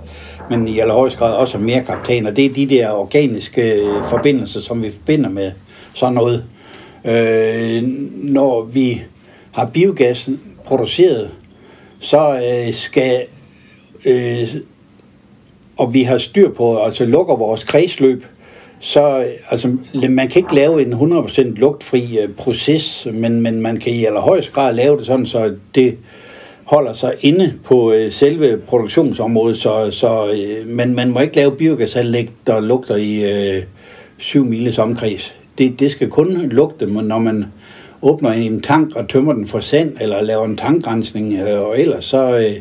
men 0.50 0.68
i 0.68 0.80
allerhøjeste 0.80 1.20
grad 1.20 1.34
også 1.34 1.58
mere 1.58 1.84
kaptajner. 1.84 2.32
Det 2.32 2.46
er 2.46 2.54
de 2.54 2.66
der 2.66 2.92
organiske 2.92 3.74
øh, 3.74 4.04
forbindelser, 4.10 4.60
som 4.60 4.84
vi 4.84 4.92
forbinder 4.92 5.30
med 5.30 5.52
sådan 5.94 6.14
noget. 6.14 6.44
Øh, 7.06 7.84
når 8.14 8.62
vi 8.62 9.02
har 9.52 9.66
biogassen 9.66 10.42
produceret, 10.66 11.30
så 12.00 12.34
øh, 12.34 12.74
skal 12.74 13.22
øh, 14.06 14.56
og 15.78 15.94
vi 15.94 16.04
har 16.04 16.18
styr 16.18 16.50
på, 16.50 16.78
altså 16.78 17.06
lukker 17.06 17.36
vores 17.36 17.64
kredsløb, 17.64 18.26
så 18.80 19.20
øh, 19.20 19.26
altså, 19.50 19.78
man 20.10 20.28
kan 20.28 20.42
ikke 20.42 20.56
lave 20.56 20.82
en 20.82 20.94
100% 20.94 21.42
lugtfri 21.42 22.20
øh, 22.20 22.30
proces, 22.30 23.08
men, 23.14 23.42
men 23.42 23.62
man 23.62 23.78
kan 23.78 23.94
i 23.94 24.06
allerhøjeste 24.06 24.52
grad 24.52 24.74
lave 24.74 24.98
det 24.98 25.06
sådan, 25.06 25.26
så 25.26 25.56
det 25.76 25.98
holder 26.68 26.94
sig 26.94 27.14
inde 27.22 27.54
på 27.64 27.92
øh, 27.92 28.12
selve 28.12 28.58
produktionsområdet, 28.58 29.58
så, 29.58 29.92
så 29.92 30.28
øh, 30.28 30.68
man, 30.68 30.94
man 30.94 31.12
må 31.12 31.20
ikke 31.20 31.36
lave 31.36 31.52
biogasanlæg, 31.52 32.30
der 32.48 32.60
lugter 32.60 32.96
i 32.96 33.24
øh, 33.58 33.64
7 34.18 34.46
miles 34.46 34.80
omkreds. 34.80 35.36
Det, 35.58 35.80
det 35.80 35.92
skal 35.92 36.10
kun 36.10 36.48
lugte, 36.48 36.86
når 36.86 37.20
man 37.20 37.46
åbner 38.02 38.32
en 38.32 38.62
tank 38.62 38.96
og 38.96 39.10
tømmer 39.10 39.34
den 39.34 39.48
for 39.48 39.60
sand, 39.60 39.98
eller 40.02 40.22
laver 40.22 40.46
en 40.46 40.58
tankrensning, 40.58 41.40
øh, 41.40 41.62
og 41.62 41.80
ellers 41.80 42.06
så, 42.06 42.38
øh, 42.38 42.54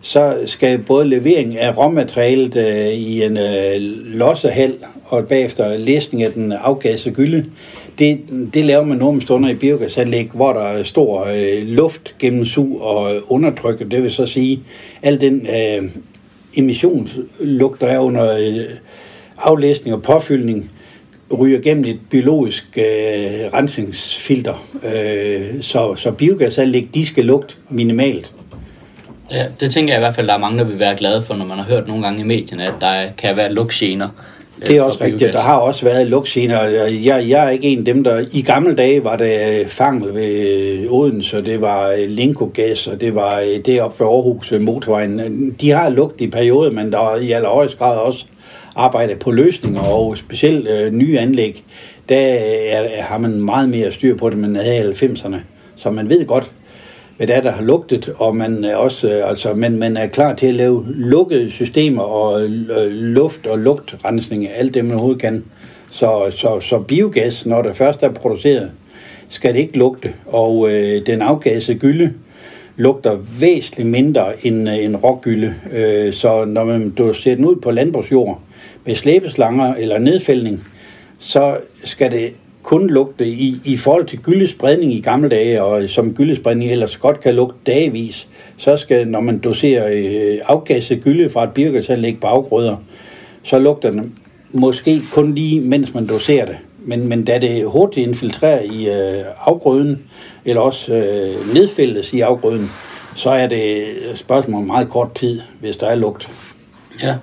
så 0.00 0.38
skal 0.46 0.78
både 0.78 1.08
levering 1.08 1.58
af 1.58 1.78
råmaterialet 1.78 2.56
øh, 2.56 2.88
i 2.88 3.24
en 3.24 3.36
øh, 3.36 3.74
lossehal 4.18 4.74
og 5.04 5.28
bagefter 5.28 5.78
læsning 5.78 6.22
af 6.22 6.32
den 6.32 6.52
afgassede 6.52 7.14
gylde, 7.14 7.44
det, 7.98 8.20
det 8.54 8.64
laver 8.64 8.84
man 8.84 8.98
nogle 8.98 9.22
stunder 9.22 9.48
i 9.48 9.54
biogasanlæg, 9.54 10.30
hvor 10.34 10.52
der 10.52 10.60
er 10.60 10.82
stor 10.82 11.24
øh, 11.24 11.66
luft 11.66 12.14
gennemsug 12.18 12.82
og 12.82 13.20
undertryk. 13.28 13.90
Det 13.90 14.02
vil 14.02 14.10
så 14.10 14.26
sige, 14.26 14.60
al 15.02 15.20
den 15.20 15.46
øh, 15.46 15.90
emissionslugt, 16.54 17.80
der 17.80 17.86
er 17.86 17.98
under 17.98 18.36
øh, 18.36 18.64
aflæsning 19.38 19.94
og 19.96 20.02
påfyldning, 20.02 20.70
ryger 21.38 21.60
gennem 21.60 21.84
et 21.84 22.00
biologisk 22.10 22.64
øh, 22.76 23.52
rensningsfilter. 23.54 24.66
Øh, 24.84 25.62
så, 25.62 25.94
så 25.94 26.10
biogasanlæg, 26.10 26.88
de 26.94 27.06
skal 27.06 27.24
lugte 27.24 27.54
minimalt. 27.68 28.32
Ja, 29.30 29.46
det 29.60 29.70
tænker 29.70 29.94
jeg 29.94 30.00
i 30.00 30.04
hvert 30.04 30.14
fald, 30.14 30.26
der 30.26 30.34
er 30.34 30.38
mange, 30.38 30.58
der 30.58 30.64
vil 30.64 30.78
være 30.78 30.96
glade 30.96 31.22
for, 31.22 31.34
når 31.34 31.46
man 31.46 31.58
har 31.58 31.64
hørt 31.64 31.88
nogle 31.88 32.02
gange 32.02 32.20
i 32.20 32.24
medierne, 32.24 32.66
at 32.66 32.74
der 32.80 33.06
kan 33.18 33.36
være 33.36 33.52
lugtgener. 33.52 34.08
Øh, 34.62 34.68
det 34.68 34.76
er 34.76 34.82
også 34.82 35.04
rigtigt. 35.04 35.32
Der 35.32 35.40
har 35.40 35.56
også 35.56 35.84
været 35.84 36.06
lugtgener. 36.06 36.62
Jeg, 37.04 37.28
jeg 37.28 37.46
er 37.46 37.50
ikke 37.50 37.68
en 37.68 37.78
af 37.78 37.84
dem, 37.84 38.04
der... 38.04 38.24
I 38.32 38.42
gamle 38.42 38.76
dage 38.76 39.04
var 39.04 39.16
det 39.16 39.64
Fangel 39.66 40.14
ved 40.14 40.86
Odense, 40.90 41.44
det 41.44 41.60
var 41.60 41.94
Linkogas, 42.08 42.86
og 42.86 43.00
det 43.00 43.14
var 43.14 43.42
det 43.66 43.80
op 43.80 43.96
for 43.96 44.04
Aarhus 44.04 44.52
ved 44.52 44.60
motorvejen. 44.60 45.50
De 45.60 45.70
har 45.70 45.88
lugt 45.88 46.20
i 46.20 46.30
perioder, 46.30 46.70
men 46.70 46.92
der 46.92 46.98
er 46.98 47.16
i 47.16 47.32
allerhøjeste 47.32 47.78
grad 47.78 47.98
også 47.98 48.24
arbejdet 48.76 49.18
på 49.18 49.30
løsninger, 49.30 49.80
og 49.80 50.18
specielt 50.18 50.68
øh, 50.68 50.92
nye 50.92 51.18
anlæg, 51.18 51.64
der 52.08 52.36
er, 52.70 53.02
har 53.02 53.18
man 53.18 53.40
meget 53.40 53.68
mere 53.68 53.92
styr 53.92 54.16
på 54.16 54.30
det, 54.30 54.38
man 54.38 54.56
havde 54.56 54.90
i 54.90 55.04
90'erne. 55.04 55.36
Så 55.76 55.90
man 55.90 56.08
ved 56.08 56.26
godt, 56.26 56.51
hvad 57.22 57.26
det 57.26 57.36
er, 57.36 57.40
der 57.40 57.50
har 57.50 57.62
lugtet, 57.62 58.10
og 58.16 58.36
man 58.36 58.64
er 58.64 58.76
også, 58.76 59.08
øh, 59.10 59.28
altså, 59.28 59.54
man, 59.54 59.78
man 59.78 59.96
er 59.96 60.06
klar 60.06 60.34
til 60.34 60.46
at 60.46 60.54
lave 60.54 60.84
lukkede 60.88 61.50
systemer 61.50 62.02
og 62.02 62.42
øh, 62.42 62.92
luft- 62.92 63.46
og 63.46 63.58
lugtrensning, 63.58 64.48
alt 64.48 64.74
det 64.74 64.84
man 64.84 64.92
overhovedet 64.92 65.20
kan. 65.20 65.44
Så, 65.90 66.32
så, 66.36 66.60
så 66.60 66.78
biogas, 66.78 67.46
når 67.46 67.62
det 67.62 67.76
først 67.76 68.02
er 68.02 68.12
produceret, 68.12 68.70
skal 69.28 69.52
det 69.52 69.58
ikke 69.58 69.78
lugte, 69.78 70.12
og 70.26 70.70
øh, 70.70 71.06
den 71.06 71.22
afgassede 71.22 71.78
gylde 71.78 72.12
lugter 72.76 73.18
væsentligt 73.40 73.88
mindre 73.88 74.46
end 74.46 74.68
øh, 74.68 74.84
en 74.84 74.96
rågylde. 74.96 75.54
Øh, 75.72 76.12
så 76.12 76.44
når 76.44 76.64
man 76.64 76.90
du 76.90 77.14
ser 77.14 77.34
den 77.34 77.44
ud 77.44 77.56
på 77.56 77.70
landbrugsjord 77.70 78.40
med 78.84 78.94
slæbeslanger 78.94 79.74
eller 79.74 79.98
nedfældning, 79.98 80.64
så 81.18 81.56
skal 81.84 82.10
det 82.12 82.32
kun 82.62 82.90
lugte 82.90 83.26
i, 83.26 83.56
i 83.64 83.76
forhold 83.76 84.06
til 84.06 84.18
gyldespredning 84.18 84.94
i 84.94 85.00
gamle 85.00 85.28
dage, 85.28 85.62
og 85.62 85.88
som 85.88 86.14
gyldespredning 86.14 86.70
ellers 86.70 86.96
godt 86.96 87.20
kan 87.20 87.34
lugte 87.34 87.58
dagvis, 87.66 88.26
så 88.56 88.76
skal, 88.76 89.08
når 89.08 89.20
man 89.20 89.38
doserer 89.38 89.88
øh, 89.92 90.38
afgasset 90.44 91.02
gylde 91.02 91.30
fra 91.30 91.44
et 91.44 91.50
biogasanlæg 91.50 92.20
på 92.20 92.26
afgrøder, 92.26 92.76
så 93.42 93.58
lugter 93.58 93.90
den 93.90 94.14
måske 94.50 95.00
kun 95.12 95.34
lige, 95.34 95.60
mens 95.60 95.94
man 95.94 96.06
doserer 96.06 96.46
det. 96.46 96.56
Men, 96.78 97.08
men 97.08 97.24
da 97.24 97.38
det 97.38 97.64
hurtigt 97.66 98.06
infiltrerer 98.06 98.62
i 98.62 98.88
øh, 98.88 99.24
afgrøden, 99.46 100.02
eller 100.44 100.60
også 100.60 100.92
øh, 100.92 101.54
nedfældes 101.54 102.12
i 102.12 102.20
afgrøden, 102.20 102.70
så 103.16 103.30
er 103.30 103.46
det 103.46 103.84
øh, 104.08 104.16
spørgsmål 104.16 104.60
om 104.60 104.66
meget 104.66 104.88
kort 104.88 105.14
tid, 105.14 105.40
hvis 105.60 105.76
der 105.76 105.86
er 105.86 105.94
lugt. 105.94 106.30
Ja, 107.02 107.16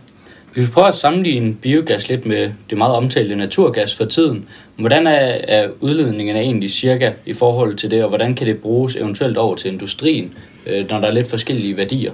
vi 0.54 0.62
vil 0.62 0.72
prøve 0.72 0.88
at 0.88 0.94
sammenligne 0.94 1.54
biogas 1.54 2.10
lidt 2.10 2.26
med 2.26 2.52
det 2.70 2.78
meget 2.78 2.96
omtalte 2.96 3.36
naturgas 3.36 3.96
for 3.96 4.06
tiden. 4.06 4.46
Hvordan 4.76 5.08
er, 5.08 5.38
er 5.48 5.70
udledningen 5.80 6.36
egentlig 6.36 6.70
cirka 6.70 7.12
i 7.26 7.34
forhold 7.34 7.76
til 7.76 7.92
det, 7.92 8.04
og 8.04 8.10
hvordan 8.10 8.36
kan 8.36 8.48
det 8.48 8.58
bruges 8.58 8.96
eventuelt 8.96 9.38
over 9.38 9.56
til 9.56 9.72
industrien, 9.72 10.34
øh, 10.66 10.90
når 10.90 11.00
der 11.00 11.08
er 11.08 11.12
lidt 11.12 11.30
forskellige 11.30 11.78
værdier? 11.78 12.12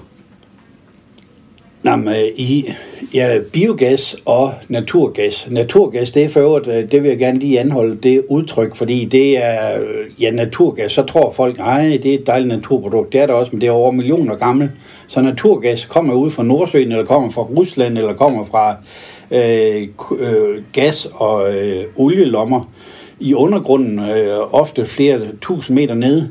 Jamen, 1.85 2.07
øh, 2.07 2.23
i 2.35 2.65
ja, 3.13 3.39
biogas 3.53 4.15
og 4.25 4.53
naturgas. 4.69 5.47
Naturgas, 5.49 6.11
det 6.11 6.23
er 6.23 6.29
for 6.29 6.39
øvrigt, 6.39 6.67
øh, 6.67 6.91
det 6.91 7.03
vil 7.03 7.09
jeg 7.09 7.17
gerne 7.17 7.39
lige 7.39 7.59
anholde, 7.59 7.95
det 7.95 8.25
udtryk, 8.29 8.75
fordi 8.75 9.05
det 9.05 9.43
er, 9.43 9.79
ja, 10.19 10.31
naturgas, 10.31 10.91
så 10.91 11.03
tror 11.03 11.31
folk, 11.31 11.57
nej, 11.57 11.99
det 12.03 12.05
er 12.05 12.19
et 12.19 12.27
dejligt 12.27 12.49
naturprodukt. 12.49 13.13
Det 13.13 13.21
er 13.21 13.25
det 13.25 13.35
også, 13.35 13.51
men 13.51 13.61
det 13.61 13.67
er 13.67 13.71
over 13.71 13.91
millioner 13.91 14.35
gammel. 14.35 14.69
Så 15.07 15.21
naturgas 15.21 15.85
kommer 15.85 16.13
ud 16.13 16.31
fra 16.31 16.43
Nordsøen, 16.43 16.91
eller 16.91 17.05
kommer 17.05 17.31
fra 17.31 17.41
Rusland, 17.41 17.97
eller 17.97 18.13
kommer 18.13 18.45
fra 18.45 18.75
øh, 19.31 19.87
øh, 20.19 20.63
gas- 20.73 21.07
og 21.13 21.55
øh, 21.55 21.83
olielommer 21.95 22.69
i 23.19 23.33
undergrunden, 23.33 23.99
øh, 23.99 24.53
ofte 24.53 24.85
flere 24.85 25.21
tusind 25.41 25.75
meter 25.75 25.93
nede. 25.93 26.29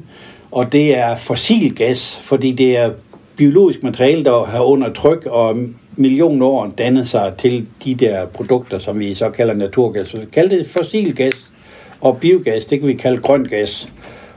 Og 0.51 0.73
det 0.73 0.99
er 0.99 1.17
fossil 1.17 1.75
gas, 1.75 2.21
fordi 2.23 2.53
det 2.53 2.77
er 2.77 2.91
biologisk 3.37 3.83
materiale, 3.83 4.25
der 4.25 4.45
har 4.45 4.63
under 4.63 4.93
tryk 4.93 5.27
og 5.27 5.57
millioner 5.97 6.47
år 6.47 6.73
dannet 6.79 7.09
sig 7.09 7.33
til 7.39 7.67
de 7.85 7.95
der 7.95 8.27
produkter, 8.27 8.79
som 8.79 8.99
vi 8.99 9.15
så 9.15 9.31
kalder 9.31 9.55
naturgas. 9.55 10.09
Så 10.09 10.19
kald 10.33 10.51
det 10.51 10.67
fossil 10.67 11.17
gas 11.17 11.53
og 12.01 12.19
biogas, 12.19 12.65
det 12.65 12.79
kan 12.79 12.89
vi 12.89 12.95
kalde 12.95 13.21
grøn 13.21 13.45
gas. 13.45 13.89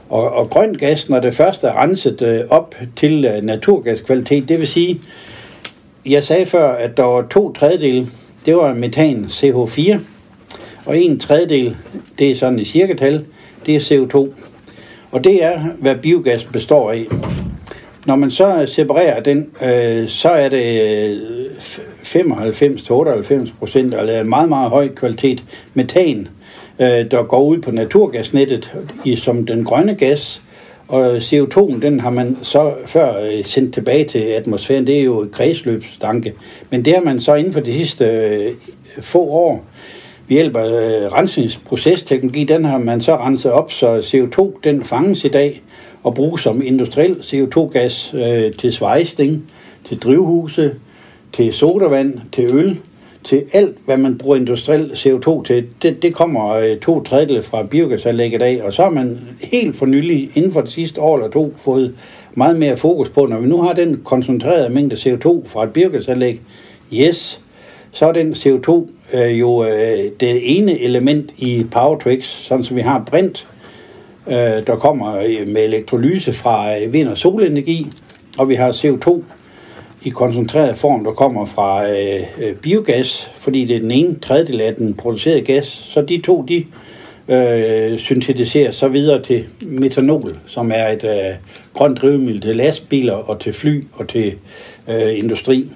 Og, 0.08 0.32
og 0.32 0.50
grøn 0.50 0.74
gas, 0.74 1.08
når 1.08 1.20
det 1.20 1.34
først 1.34 1.64
er 1.64 1.82
renset 1.82 2.22
øh, 2.22 2.40
op 2.50 2.74
til 2.96 3.24
øh, 3.24 3.42
naturgaskvalitet, 3.42 4.48
det 4.48 4.58
vil 4.58 4.66
sige, 4.66 5.00
jeg 6.06 6.24
sagde 6.24 6.46
før, 6.46 6.72
at 6.72 6.96
der 6.96 7.02
var 7.02 7.26
to 7.30 7.52
tredjedel, 7.52 8.10
det 8.46 8.56
var 8.56 8.74
metan 8.74 9.24
CH4, 9.24 9.98
og 10.84 10.98
en 10.98 11.20
tredjedel, 11.20 11.76
det 12.18 12.30
er 12.30 12.36
sådan 12.36 12.58
i 12.58 12.64
cirkatal, 12.64 13.24
det 13.66 13.76
er 13.76 13.80
CO2. 13.80 14.32
Og 15.10 15.24
det 15.24 15.44
er, 15.44 15.60
hvad 15.78 15.94
biogas 15.94 16.44
består 16.44 16.90
af. 16.90 17.06
Når 18.06 18.16
man 18.16 18.30
så 18.30 18.64
separerer 18.66 19.22
den, 19.22 19.50
øh, 19.62 20.08
så 20.08 20.28
er 20.28 20.48
det 20.48 20.82
øh, 21.10 21.16
95-98 22.02 23.50
procent, 23.58 23.94
eller 23.94 24.20
en 24.20 24.28
meget, 24.28 24.48
meget 24.48 24.70
høj 24.70 24.88
kvalitet 24.88 25.44
metan, 25.74 26.28
Øh, 26.80 27.10
der 27.10 27.22
går 27.22 27.42
ud 27.42 27.58
på 27.58 27.70
naturgasnettet 27.70 28.72
i, 29.04 29.16
som 29.16 29.46
den 29.46 29.64
grønne 29.64 29.94
gas. 29.94 30.42
Og 30.88 31.16
CO2, 31.16 31.80
den 31.80 32.00
har 32.00 32.10
man 32.10 32.36
så 32.42 32.72
før 32.86 33.24
øh, 33.24 33.44
sendt 33.44 33.74
tilbage 33.74 34.04
til 34.04 34.18
atmosfæren. 34.18 34.86
Det 34.86 34.98
er 34.98 35.02
jo 35.02 35.20
et 35.20 35.32
kredsløbstanke. 35.32 36.34
Men 36.70 36.84
det 36.84 36.94
har 36.94 37.02
man 37.02 37.20
så 37.20 37.34
inden 37.34 37.52
for 37.52 37.60
de 37.60 37.72
sidste 37.72 38.04
øh, 38.04 38.54
få 39.00 39.18
år 39.18 39.64
ved 40.28 40.36
hjælp 40.36 40.56
af 40.56 40.66
øh, 40.66 41.12
rensningsprocesteknologi, 41.12 42.44
den 42.44 42.64
har 42.64 42.78
man 42.78 43.00
så 43.00 43.16
renset 43.16 43.52
op, 43.52 43.72
så 43.72 43.98
CO2 43.98 44.60
den 44.64 44.84
fanges 44.84 45.24
i 45.24 45.28
dag 45.28 45.62
og 46.02 46.14
bruges 46.14 46.42
som 46.42 46.62
industriel 46.62 47.16
CO2-gas 47.20 48.14
øh, 48.14 48.52
til 48.52 48.72
svejsting, 48.72 49.44
til 49.84 49.98
drivhuse, 49.98 50.74
til 51.32 51.52
sodavand, 51.52 52.20
til 52.32 52.56
øl, 52.56 52.80
til 53.24 53.44
alt, 53.52 53.76
hvad 53.84 53.96
man 53.96 54.18
bruger 54.18 54.36
industriel 54.36 54.90
CO2 54.90 55.42
til. 55.42 55.66
Det, 55.82 56.02
det 56.02 56.14
kommer 56.14 56.50
øh, 56.50 56.76
to 56.76 57.02
tredjedel 57.02 57.42
fra 57.42 57.62
biogasanlægget 57.62 58.42
af, 58.42 58.60
og 58.62 58.72
så 58.72 58.82
har 58.82 58.90
man 58.90 59.18
helt 59.42 59.76
for 59.76 59.86
nylig, 59.86 60.30
inden 60.34 60.52
for 60.52 60.60
det 60.60 60.70
sidste 60.70 61.00
år 61.00 61.16
eller 61.16 61.30
to, 61.30 61.54
fået 61.58 61.94
meget 62.34 62.58
mere 62.58 62.76
fokus 62.76 63.08
på, 63.08 63.26
når 63.26 63.40
vi 63.40 63.46
nu 63.46 63.62
har 63.62 63.72
den 63.72 64.00
koncentrerede 64.04 64.68
mængde 64.68 64.96
CO2 64.96 65.48
fra 65.48 65.64
et 65.64 65.72
biogasanlæg, 65.72 66.40
yes, 66.92 67.40
så 67.92 68.06
er 68.06 68.12
den 68.12 68.32
CO2 68.32 68.88
øh, 69.18 69.40
jo 69.40 69.64
øh, 69.64 69.98
det 70.20 70.56
ene 70.58 70.80
element 70.80 71.30
i 71.38 71.66
Powertrix, 71.70 72.24
sådan 72.24 72.64
som 72.64 72.76
vi 72.76 72.80
har 72.80 73.04
brint, 73.06 73.48
øh, 74.26 74.34
der 74.66 74.76
kommer 74.76 75.16
øh, 75.16 75.48
med 75.48 75.64
elektrolyse 75.64 76.32
fra 76.32 76.78
øh, 76.78 76.92
vind- 76.92 77.08
og 77.08 77.18
solenergi, 77.18 77.86
og 78.38 78.48
vi 78.48 78.54
har 78.54 78.72
CO2 78.72 79.22
i 80.02 80.08
koncentreret 80.08 80.78
form, 80.78 81.04
der 81.04 81.12
kommer 81.12 81.46
fra 81.46 81.90
øh, 81.90 82.20
øh, 82.38 82.54
biogas, 82.54 83.30
fordi 83.34 83.64
det 83.64 83.76
er 83.76 83.80
den 83.80 83.90
ene 83.90 84.18
tredjedel 84.18 84.60
af 84.60 84.74
den 84.74 84.94
producerede 84.94 85.40
gas. 85.40 85.66
Så 85.66 86.02
de 86.02 86.20
to, 86.20 86.42
de 86.42 86.64
øh, 87.28 87.98
syntetiseres 87.98 88.74
så 88.74 88.88
videre 88.88 89.22
til 89.22 89.44
metanol, 89.60 90.38
som 90.46 90.70
er 90.74 90.88
et 90.88 91.04
øh, 91.04 91.36
grønt 91.74 91.98
drivmiddel 92.00 92.40
til 92.40 92.56
lastbiler 92.56 93.14
og 93.14 93.40
til 93.40 93.52
fly 93.52 93.84
og 93.92 94.08
til 94.08 94.34
øh, 94.88 95.18
industri. 95.18 95.70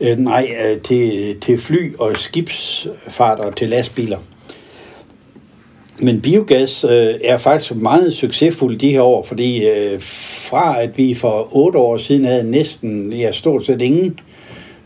Øh, 0.00 0.18
nej, 0.18 0.50
øh, 0.64 0.80
til, 0.80 1.36
til 1.40 1.58
fly 1.58 1.96
og 1.96 2.16
skibsfart 2.16 3.40
og 3.40 3.56
til 3.56 3.68
lastbiler. 3.68 4.18
Men 6.02 6.20
biogas 6.20 6.84
øh, 6.84 7.14
er 7.24 7.38
faktisk 7.38 7.74
meget 7.74 8.14
succesfuld 8.14 8.78
de 8.78 8.90
her 8.90 9.00
år, 9.00 9.22
fordi 9.22 9.68
øh, 9.68 10.00
fra 10.00 10.82
at 10.82 10.98
vi 10.98 11.14
for 11.14 11.48
otte 11.56 11.78
år 11.78 11.98
siden 11.98 12.24
havde 12.24 12.50
næsten, 12.50 13.12
ja 13.12 13.32
stort 13.32 13.66
set 13.66 13.82
ingen 13.82 14.18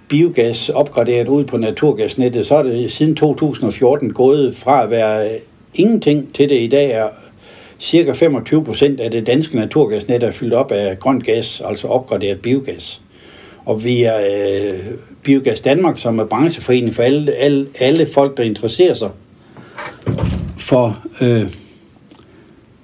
biogas 0.09 0.69
opgraderet 0.69 1.29
ud 1.29 1.45
på 1.45 1.57
naturgasnettet, 1.57 2.47
så 2.47 2.55
er 2.55 2.63
det 2.63 2.93
siden 2.93 3.15
2014 3.15 4.13
gået 4.13 4.57
fra 4.57 4.83
at 4.83 4.91
være 4.91 5.25
øh, 5.25 5.41
ingenting 5.75 6.35
til 6.35 6.49
det 6.49 6.61
i 6.61 6.69
dag 6.69 6.91
er 6.91 7.09
cirka 7.81 8.13
25 8.13 8.65
procent 8.65 9.01
af 9.01 9.11
det 9.11 9.27
danske 9.27 9.57
naturgasnet 9.57 10.23
er 10.23 10.31
fyldt 10.31 10.55
op 10.55 10.73
af 10.73 10.99
grøn 10.99 11.21
gas, 11.21 11.63
altså 11.65 11.89
opgraderet 11.89 12.41
biogas. 12.41 13.01
Og 13.65 13.85
vi 13.85 14.03
er 14.03 14.17
øh, 14.17 14.79
Biogas 15.23 15.61
Danmark, 15.61 15.99
som 15.99 16.19
er 16.19 16.25
brancheforening 16.25 16.95
for 16.95 17.03
alle, 17.03 17.33
alle, 17.33 17.67
alle 17.81 18.07
folk, 18.07 18.37
der 18.37 18.43
interesserer 18.43 18.95
sig 18.95 19.11
for, 20.65 20.99
øh, 21.23 21.47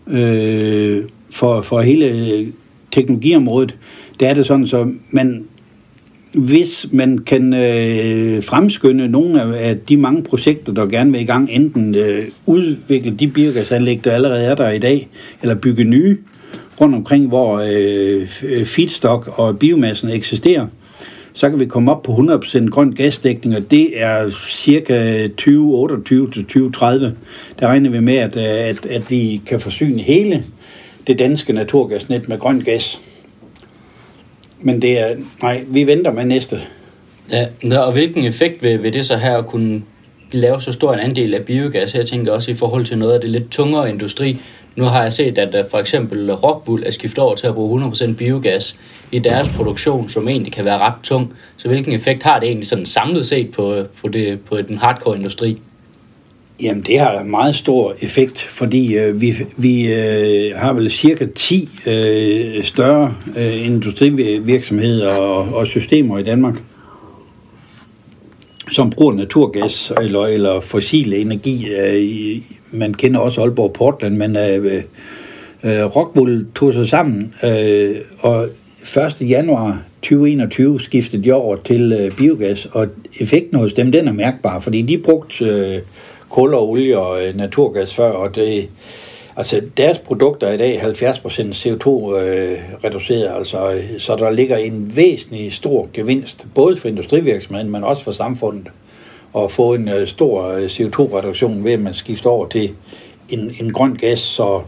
øh, 0.07 1.05
for, 1.31 1.63
for 1.63 1.81
hele 1.81 2.07
øh, 2.07 2.47
teknologiområdet, 2.93 3.77
der 4.21 4.29
er 4.29 4.35
det 4.35 4.47
sådan, 4.47 4.67
så 4.67 4.93
man, 5.11 5.45
hvis 6.35 6.87
man 6.93 7.19
kan 7.19 7.55
øh, 7.55 8.43
fremskynde 8.43 9.09
nogle 9.09 9.43
af, 9.43 9.71
af 9.71 9.79
de 9.79 9.97
mange 9.97 10.23
projekter, 10.23 10.73
der 10.73 10.87
gerne 10.87 11.13
vil 11.13 11.21
i 11.21 11.25
gang, 11.25 11.51
enten 11.51 11.95
øh, 11.95 12.29
udvikle 12.47 13.11
de 13.11 13.29
biogasanlæg, 13.29 14.05
der 14.05 14.13
allerede 14.13 14.45
er 14.45 14.55
der 14.55 14.71
i 14.71 14.79
dag, 14.79 15.09
eller 15.43 15.55
bygge 15.55 15.85
nye 15.85 16.19
rundt 16.81 16.95
omkring, 16.95 17.29
hvor 17.29 17.59
øh, 17.59 18.29
feedstock 18.65 19.39
og 19.39 19.59
biomassen 19.59 20.11
eksisterer, 20.11 20.67
så 21.33 21.51
kan 21.51 21.61
vi 21.61 21.67
komme 21.67 21.93
op 21.93 22.03
på 22.03 22.13
100% 22.13 22.69
grøn 22.69 22.93
gasdækning, 22.93 23.57
og 23.57 23.71
det 23.71 24.03
er 24.03 24.31
cirka 24.49 25.27
2028 25.29 26.31
til 26.31 26.45
2030. 26.45 27.17
Der 27.61 27.67
regner 27.67 27.91
vi 27.91 28.01
med, 28.01 28.17
at, 28.17 28.37
øh, 28.37 28.69
at, 28.69 28.87
at 28.87 29.11
vi 29.11 29.41
kan 29.47 29.61
forsyne 29.61 30.03
hele 30.03 30.45
det 31.07 31.19
danske 31.19 31.53
naturgasnet 31.53 32.29
med 32.29 32.39
grøn 32.39 32.61
gas. 32.61 33.01
Men 34.61 34.83
det 34.83 35.01
er, 35.01 35.17
nej, 35.43 35.65
vi 35.67 35.87
venter 35.87 36.13
med 36.13 36.25
næste. 36.25 36.61
Ja, 37.31 37.47
og 37.79 37.93
hvilken 37.93 38.25
effekt 38.25 38.63
vil, 38.63 38.83
vil 38.83 38.93
det 38.93 39.07
så 39.07 39.17
her 39.17 39.37
at 39.37 39.47
kunne 39.47 39.83
lave 40.33 40.61
så 40.61 40.73
stor 40.73 40.93
en 40.93 40.99
andel 40.99 41.35
af 41.35 41.45
biogas? 41.45 41.95
Jeg 41.95 42.07
tænker 42.07 42.33
også 42.33 42.51
i 42.51 42.55
forhold 42.55 42.85
til 42.85 42.99
noget 42.99 43.13
af 43.13 43.21
det 43.21 43.31
lidt 43.31 43.51
tungere 43.51 43.91
industri. 43.91 44.41
Nu 44.77 44.85
har 44.85 45.03
jeg 45.03 45.13
set, 45.13 45.39
at 45.39 45.55
øh, 45.55 45.65
for 45.71 45.79
eksempel 45.79 46.35
Rockwool 46.35 46.83
er 46.87 46.91
skiftet 46.91 47.19
over 47.19 47.35
til 47.35 47.47
at 47.47 47.55
bruge 47.55 47.85
100% 47.85 48.13
biogas 48.13 48.79
i 49.13 49.19
deres 49.19 49.49
produktion, 49.49 50.09
som 50.09 50.29
egentlig 50.29 50.53
kan 50.53 50.65
være 50.65 50.79
ret 50.79 50.95
tung. 51.03 51.33
Så 51.57 51.69
hvilken 51.69 51.93
effekt 51.93 52.23
har 52.23 52.39
det 52.39 52.49
egentlig 52.49 52.67
sådan 52.67 52.87
samlet 52.87 53.27
set 53.27 53.51
på, 53.51 53.75
øh, 53.75 53.87
på, 54.01 54.09
det, 54.09 54.41
på 54.41 54.63
den 54.63 54.79
hardcore 54.79 55.17
industri? 55.17 55.61
Jamen, 56.63 56.83
det 56.83 56.99
har 56.99 57.21
en 57.21 57.31
meget 57.31 57.57
stor 57.57 57.95
effekt, 58.01 58.43
fordi 58.43 58.97
øh, 58.97 59.21
vi, 59.21 59.35
vi 59.57 59.93
øh, 59.93 60.57
har 60.57 60.73
vel 60.73 60.91
cirka 60.91 61.27
10 61.35 61.69
øh, 61.87 62.65
større 62.65 63.15
øh, 63.37 63.67
industrivirksomheder 63.67 65.09
og, 65.09 65.55
og 65.55 65.67
systemer 65.67 66.19
i 66.19 66.23
Danmark, 66.23 66.55
som 68.71 68.91
bruger 68.91 69.15
naturgas 69.15 69.93
eller, 70.01 70.27
eller 70.27 70.61
fossil 70.61 71.13
energi. 71.13 71.67
Øh, 71.69 72.60
man 72.71 72.95
kender 72.95 73.21
også 73.21 73.41
Aalborg 73.41 73.73
Portland, 73.73 74.17
men 74.17 74.37
øh, 74.37 74.83
øh, 75.65 75.97
Rockwool 75.97 76.47
tog 76.55 76.73
sig 76.73 76.89
sammen, 76.89 77.35
øh, 77.45 77.97
og 78.21 78.49
1. 79.21 79.29
januar 79.29 79.83
2021 80.03 80.81
skiftede 80.81 81.25
de 81.25 81.33
over 81.33 81.57
til 81.57 81.93
øh, 81.93 82.17
biogas, 82.17 82.67
og 82.67 82.87
effekten 83.21 83.59
hos 83.59 83.73
dem, 83.73 83.93
den 83.93 84.09
er 84.09 84.13
mærkbar, 84.13 84.61
fordi 84.61 84.83
de 84.83 84.99
brugte 84.99 85.45
øh, 85.45 85.79
kul 86.29 86.55
og 86.55 86.69
olie 86.69 86.99
og 86.99 87.27
øh, 87.27 87.37
naturgas 87.37 87.95
før, 87.95 88.11
og 88.11 88.35
det, 88.35 88.69
altså 89.37 89.63
deres 89.77 89.99
produkter 89.99 90.47
er 90.47 90.53
i 90.53 90.57
dag 90.57 90.75
70% 90.75 90.85
CO2 91.53 92.15
øh, 92.17 92.59
reduceret, 92.85 93.39
altså, 93.39 93.73
øh, 93.73 93.85
så 93.99 94.17
der 94.17 94.31
ligger 94.31 94.57
en 94.57 94.97
væsentlig 94.97 95.53
stor 95.53 95.89
gevinst, 95.93 96.47
både 96.55 96.77
for 96.77 96.89
industrivirksomheden, 96.89 97.71
men 97.71 97.85
også 97.85 98.05
for 98.05 98.13
samfundet, 98.13 98.69
at 99.37 99.53
få 99.53 99.75
en 99.75 99.89
øh, 99.89 100.07
stor 100.07 100.49
øh, 100.53 100.65
CO2-reduktion 100.65 101.65
ved, 101.65 101.73
at 101.73 101.81
man 101.81 101.95
skifter 101.95 102.31
over 102.31 102.49
til 102.49 102.71
en, 103.29 103.55
en 103.61 103.73
grøn 103.73 103.95
gas, 103.95 104.19
så 104.19 104.63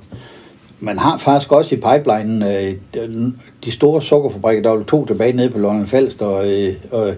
man 0.81 0.99
har 0.99 1.19
faktisk 1.19 1.53
også 1.53 1.75
i 1.75 1.79
pipelinen 1.79 2.43
øh, 2.43 3.33
de 3.65 3.71
store 3.71 4.03
sukkerfabrikker, 4.03 4.63
der 4.63 4.81
er 4.81 4.85
to 4.85 5.07
tilbage 5.07 5.33
nede 5.33 5.51
på 5.51 5.59
London 5.59 5.87
Falster, 5.87 6.27
og, 6.27 7.09
øh, 7.09 7.15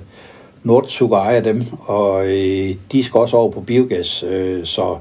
Nordsukker 0.65 1.17
ejer 1.17 1.41
dem, 1.41 1.63
og 1.81 2.27
øh, 2.27 2.75
de 2.93 3.05
skal 3.05 3.19
også 3.19 3.37
over 3.37 3.51
på 3.51 3.61
biogas. 3.61 4.25
Øh, 4.31 4.65
så 4.65 4.97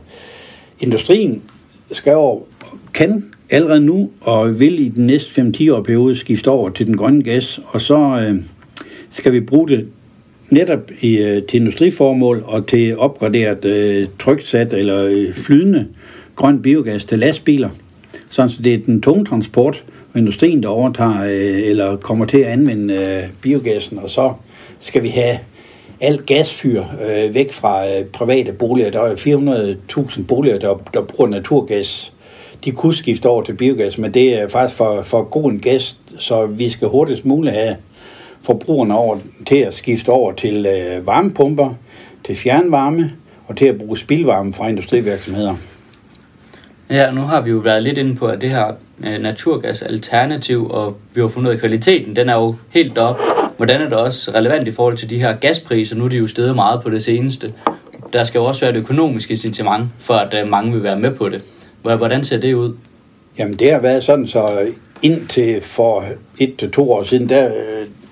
industrien 0.79 1.43
skal 1.91 2.15
over, 2.15 2.41
kan 2.93 3.33
allerede 3.50 3.79
nu 3.79 4.09
og 4.21 4.59
vil 4.59 4.79
i 4.79 4.89
den 4.89 5.05
næste 5.07 5.41
5-10 5.41 5.71
år 5.73 5.81
periode 5.81 6.15
skifte 6.15 6.47
over 6.47 6.69
til 6.69 6.88
den 6.88 6.97
grønne 6.97 7.23
gas, 7.23 7.59
og 7.67 7.81
så 7.81 7.95
øh, 7.97 8.43
skal 9.09 9.33
vi 9.33 9.39
bruge 9.39 9.67
det 9.67 9.89
netop 10.53 10.91
i, 11.01 11.17
øh, 11.17 11.43
til 11.43 11.60
industriformål 11.60 12.43
og 12.45 12.67
til 12.67 12.98
opgraderet 12.98 13.65
øh, 13.65 14.07
tryksat 14.19 14.74
eller 14.74 15.05
øh, 15.05 15.33
flydende 15.33 15.88
grøn 16.36 16.62
biogas 16.62 17.05
til 17.05 17.19
lastbiler. 17.19 17.69
Sådan 18.29 18.50
så 18.50 18.62
det 18.62 18.74
er 18.74 18.77
den 18.77 19.01
tunge 19.01 19.25
transport 19.25 19.84
og 20.13 20.19
industrien, 20.19 20.63
der 20.63 20.69
overtager 20.69 21.23
øh, 21.23 21.69
eller 21.69 21.95
kommer 21.95 22.25
til 22.25 22.38
at 22.38 22.45
anvende 22.45 22.93
øh, 22.93 23.30
biogassen, 23.41 23.99
og 23.99 24.10
så 24.10 24.34
skal 24.80 25.04
vi 25.04 25.08
have 25.08 25.38
alt 26.01 26.25
gasfyr 26.25 26.84
øh, 26.84 27.34
væk 27.34 27.54
fra 27.54 27.88
øh, 27.88 28.06
private 28.06 28.54
boliger. 28.54 28.91
Der 28.91 29.01
er 29.01 29.15
400.000 29.15 30.23
boliger, 30.23 30.60
der, 30.60 30.82
der 30.93 31.01
bruger 31.01 31.30
naturgas. 31.30 32.13
De 32.65 32.71
kunne 32.71 32.95
skifte 32.95 33.25
over 33.25 33.43
til 33.43 33.54
biogas, 33.54 33.97
men 33.97 34.13
det 34.13 34.39
er 34.39 34.47
faktisk 34.47 34.77
for, 34.77 35.01
for 35.01 35.23
god 35.23 35.51
en 35.51 35.60
gas, 35.60 35.97
så 36.17 36.45
vi 36.45 36.69
skal 36.69 36.88
hurtigst 36.88 37.25
muligt 37.25 37.56
have 37.56 37.75
forbrugerne 38.43 38.97
over 38.97 39.17
til 39.47 39.56
at 39.56 39.73
skifte 39.73 40.10
over 40.10 40.34
til 40.34 40.65
øh, 40.65 41.08
varmepumper, 41.08 41.73
til 42.25 42.36
fjernvarme 42.36 43.12
og 43.47 43.58
til 43.58 43.65
at 43.65 43.77
bruge 43.77 43.97
spildvarme 43.97 44.53
fra 44.53 44.67
industrivirksomheder. 44.67 45.56
Ja, 46.89 47.12
nu 47.12 47.21
har 47.21 47.41
vi 47.41 47.51
jo 47.51 47.58
været 47.58 47.84
lidt 47.84 47.97
inde 47.97 48.15
på, 48.15 48.27
at 48.27 48.41
det 48.41 48.49
her 48.49 48.71
øh, 49.08 49.21
naturgas 49.21 49.82
alternativ, 49.82 50.69
og 50.69 50.97
vi 51.13 51.21
har 51.21 51.27
fundet 51.27 51.49
ud 51.49 51.53
af 51.53 51.60
kvaliteten, 51.60 52.15
den 52.15 52.29
er 52.29 52.36
jo 52.36 52.56
helt 52.69 52.97
op. 52.97 53.19
Hvordan 53.58 53.82
er 53.82 53.86
det 53.89 53.97
også 53.97 54.32
relevant 54.32 54.67
i 54.67 54.71
forhold 54.71 54.97
til 54.97 55.10
de 55.10 55.19
her 55.19 55.36
gaspriser? 55.36 55.95
Nu 55.95 56.06
er 56.06 56.10
de 56.10 56.17
jo 56.17 56.27
steget 56.27 56.56
meget 56.56 56.84
på 56.84 56.89
det 56.89 57.03
seneste. 57.03 57.53
Der 58.13 58.23
skal 58.23 58.39
jo 58.39 58.45
også 58.45 58.62
være 58.62 58.71
et 58.71 58.77
økonomisk 58.79 59.32
incitament 59.32 59.86
for, 59.99 60.13
at 60.13 60.34
øh, 60.41 60.47
mange 60.47 60.73
vil 60.73 60.84
være 60.84 60.99
med 60.99 61.12
på 61.12 61.29
det. 61.29 61.41
Hvordan 61.82 62.23
ser 62.23 62.39
det 62.39 62.53
ud? 62.53 62.75
Jamen, 63.39 63.53
det 63.53 63.71
har 63.71 63.79
været 63.79 64.03
sådan, 64.03 64.27
så 64.27 64.67
indtil 65.01 65.62
for 65.62 66.06
et 66.39 66.56
til 66.58 66.71
to 66.71 66.91
år 66.91 67.03
siden, 67.03 67.29
der, 67.29 67.51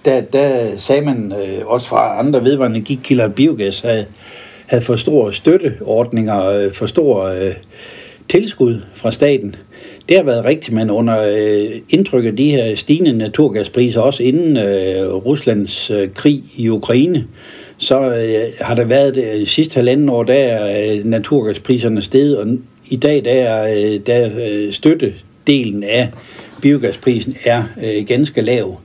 der, 0.06 0.22
der 0.22 0.78
sagde 0.78 1.02
man 1.02 1.34
øh, 1.34 1.66
også 1.66 1.88
fra 1.88 2.20
andre 2.20 2.44
vedvarende 2.44 2.78
energikilder, 2.78 3.26
at 3.26 3.36
biogas 3.36 3.80
havde, 3.80 4.06
havde 4.66 4.84
for 4.84 4.96
store 4.96 5.34
støtteordninger, 5.34 6.46
øh, 6.46 6.74
for 6.74 6.86
store 6.86 7.48
øh, 7.48 7.54
tilskud 8.30 8.82
fra 8.94 9.12
staten. 9.12 9.56
Det 10.10 10.18
har 10.18 10.24
været 10.24 10.46
rigtigt, 10.46 10.76
men 10.76 10.90
under 10.90 11.22
øh, 11.22 11.82
indtryk 11.90 12.26
af 12.26 12.36
de 12.36 12.52
her 12.52 12.76
stigende 12.76 13.14
naturgaspriser, 13.14 14.02
også 14.02 14.24
inden 14.24 14.58
øh, 14.58 15.14
Ruslands 15.14 15.92
øh, 15.92 16.14
krig 16.14 16.44
i 16.58 16.70
Ukraine, 16.70 17.28
så 17.78 18.00
øh, 18.00 18.66
har 18.66 18.76
der 18.76 18.86
været 18.86 19.16
det 19.16 19.40
øh, 19.40 19.48
sidste 19.48 19.76
halvanden 19.76 20.10
år, 20.10 20.24
der 20.24 20.34
er 20.34 20.94
øh, 20.94 21.06
naturgaspriserne 21.06 22.02
steget, 22.02 22.38
og 22.38 22.48
i 22.90 22.96
dag 22.96 23.26
der 23.26 23.32
er 23.32 23.76
øh, 23.76 24.00
der, 24.08 24.30
øh, 24.50 24.74
støttedelen 24.74 25.84
af 25.84 26.10
biogasprisen 26.62 27.36
er 27.46 27.64
øh, 27.84 28.06
ganske 28.08 28.42
lav. 28.42 28.80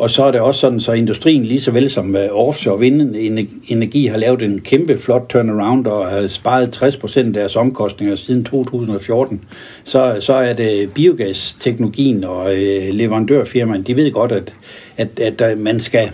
Og 0.00 0.10
så 0.10 0.24
er 0.24 0.30
det 0.30 0.40
også 0.40 0.60
sådan, 0.60 0.80
så 0.80 0.92
industrien 0.92 1.44
lige 1.44 1.60
så 1.60 1.70
vel 1.70 1.90
som 1.90 2.16
øh, 2.16 2.28
offshore 2.30 2.78
vindenergi 2.78 4.06
har 4.06 4.18
lavet 4.18 4.42
en 4.42 4.60
kæmpe 4.60 4.98
flot 4.98 5.28
turnaround 5.28 5.86
og 5.86 6.06
har 6.06 6.28
sparet 6.28 6.76
60% 6.76 7.18
af 7.18 7.32
deres 7.32 7.56
omkostninger 7.56 8.16
siden 8.16 8.44
2014. 8.44 9.44
Så, 9.84 10.16
så 10.20 10.32
er 10.32 10.52
det 10.52 10.92
biogasteknologien 10.94 12.24
og 12.24 12.52
øh, 12.52 12.88
leverandørfirmaen, 12.94 13.82
de 13.82 13.96
ved 13.96 14.12
godt, 14.12 14.32
at, 14.32 14.54
at, 14.96 15.20
at 15.20 15.52
øh, 15.52 15.58
man 15.58 15.80
skal 15.80 16.10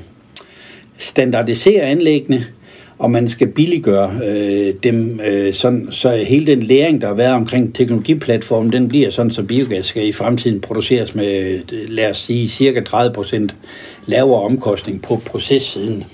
standardisere 0.98 1.82
anlæggene, 1.82 2.46
og 2.98 3.10
man 3.10 3.28
skal 3.28 3.48
billiggøre 3.48 4.12
øh, 4.24 4.74
dem, 4.82 5.20
øh, 5.26 5.54
sådan, 5.54 5.88
så 5.90 6.10
hele 6.26 6.46
den 6.46 6.62
læring, 6.62 7.00
der 7.00 7.06
har 7.06 7.14
været 7.14 7.32
omkring 7.32 7.74
teknologiplatformen, 7.74 8.72
den 8.72 8.88
bliver 8.88 9.10
sådan, 9.10 9.30
så 9.30 9.42
biogas 9.42 9.86
skal 9.86 10.08
i 10.08 10.12
fremtiden 10.12 10.60
produceres 10.60 11.14
med, 11.14 11.60
øh, 11.72 11.88
lad 11.88 12.10
os 12.10 12.16
sige, 12.16 12.48
cirka 12.48 12.80
30% 12.80 13.48
lavere 14.06 14.42
omkostning 14.42 15.02
på 15.02 15.16
processiden. 15.26 16.04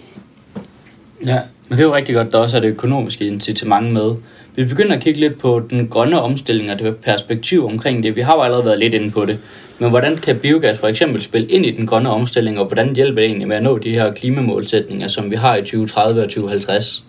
Ja, 1.26 1.38
men 1.68 1.78
det 1.78 1.80
er 1.80 1.88
jo 1.88 1.94
rigtig 1.94 2.14
godt, 2.14 2.32
der 2.32 2.38
også 2.38 2.56
er 2.56 2.60
det 2.60 2.68
økonomiske 2.68 3.26
incitament 3.26 3.92
med. 3.92 4.14
Vi 4.54 4.64
begynder 4.64 4.96
at 4.96 5.02
kigge 5.02 5.20
lidt 5.20 5.38
på 5.38 5.62
den 5.70 5.88
grønne 5.88 6.20
omstilling 6.20 6.70
og 6.70 6.78
det 6.78 6.96
perspektiv 6.96 7.66
omkring 7.66 8.02
det. 8.02 8.16
Vi 8.16 8.20
har 8.20 8.34
jo 8.34 8.42
allerede 8.42 8.64
været 8.64 8.78
lidt 8.78 8.94
inde 8.94 9.10
på 9.10 9.24
det. 9.24 9.38
Men 9.78 9.90
hvordan 9.90 10.16
kan 10.16 10.38
biogas 10.38 10.78
for 10.78 10.86
eksempel 10.86 11.22
spille 11.22 11.48
ind 11.48 11.66
i 11.66 11.70
den 11.70 11.86
grønne 11.86 12.10
omstilling, 12.10 12.58
og 12.58 12.66
hvordan 12.66 12.96
hjælper 12.96 13.20
det 13.20 13.26
egentlig 13.26 13.48
med 13.48 13.56
at 13.56 13.62
nå 13.62 13.78
de 13.78 13.90
her 13.90 14.12
klimamålsætninger, 14.12 15.08
som 15.08 15.30
vi 15.30 15.36
har 15.36 15.56
i 15.56 15.60
2030 15.60 16.22
og 16.22 16.28
2050? 16.28 17.04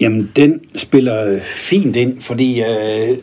Jamen, 0.00 0.32
den 0.36 0.60
spiller 0.76 1.40
fint 1.44 1.96
ind, 1.96 2.20
fordi 2.20 2.60
øh, 2.60 3.18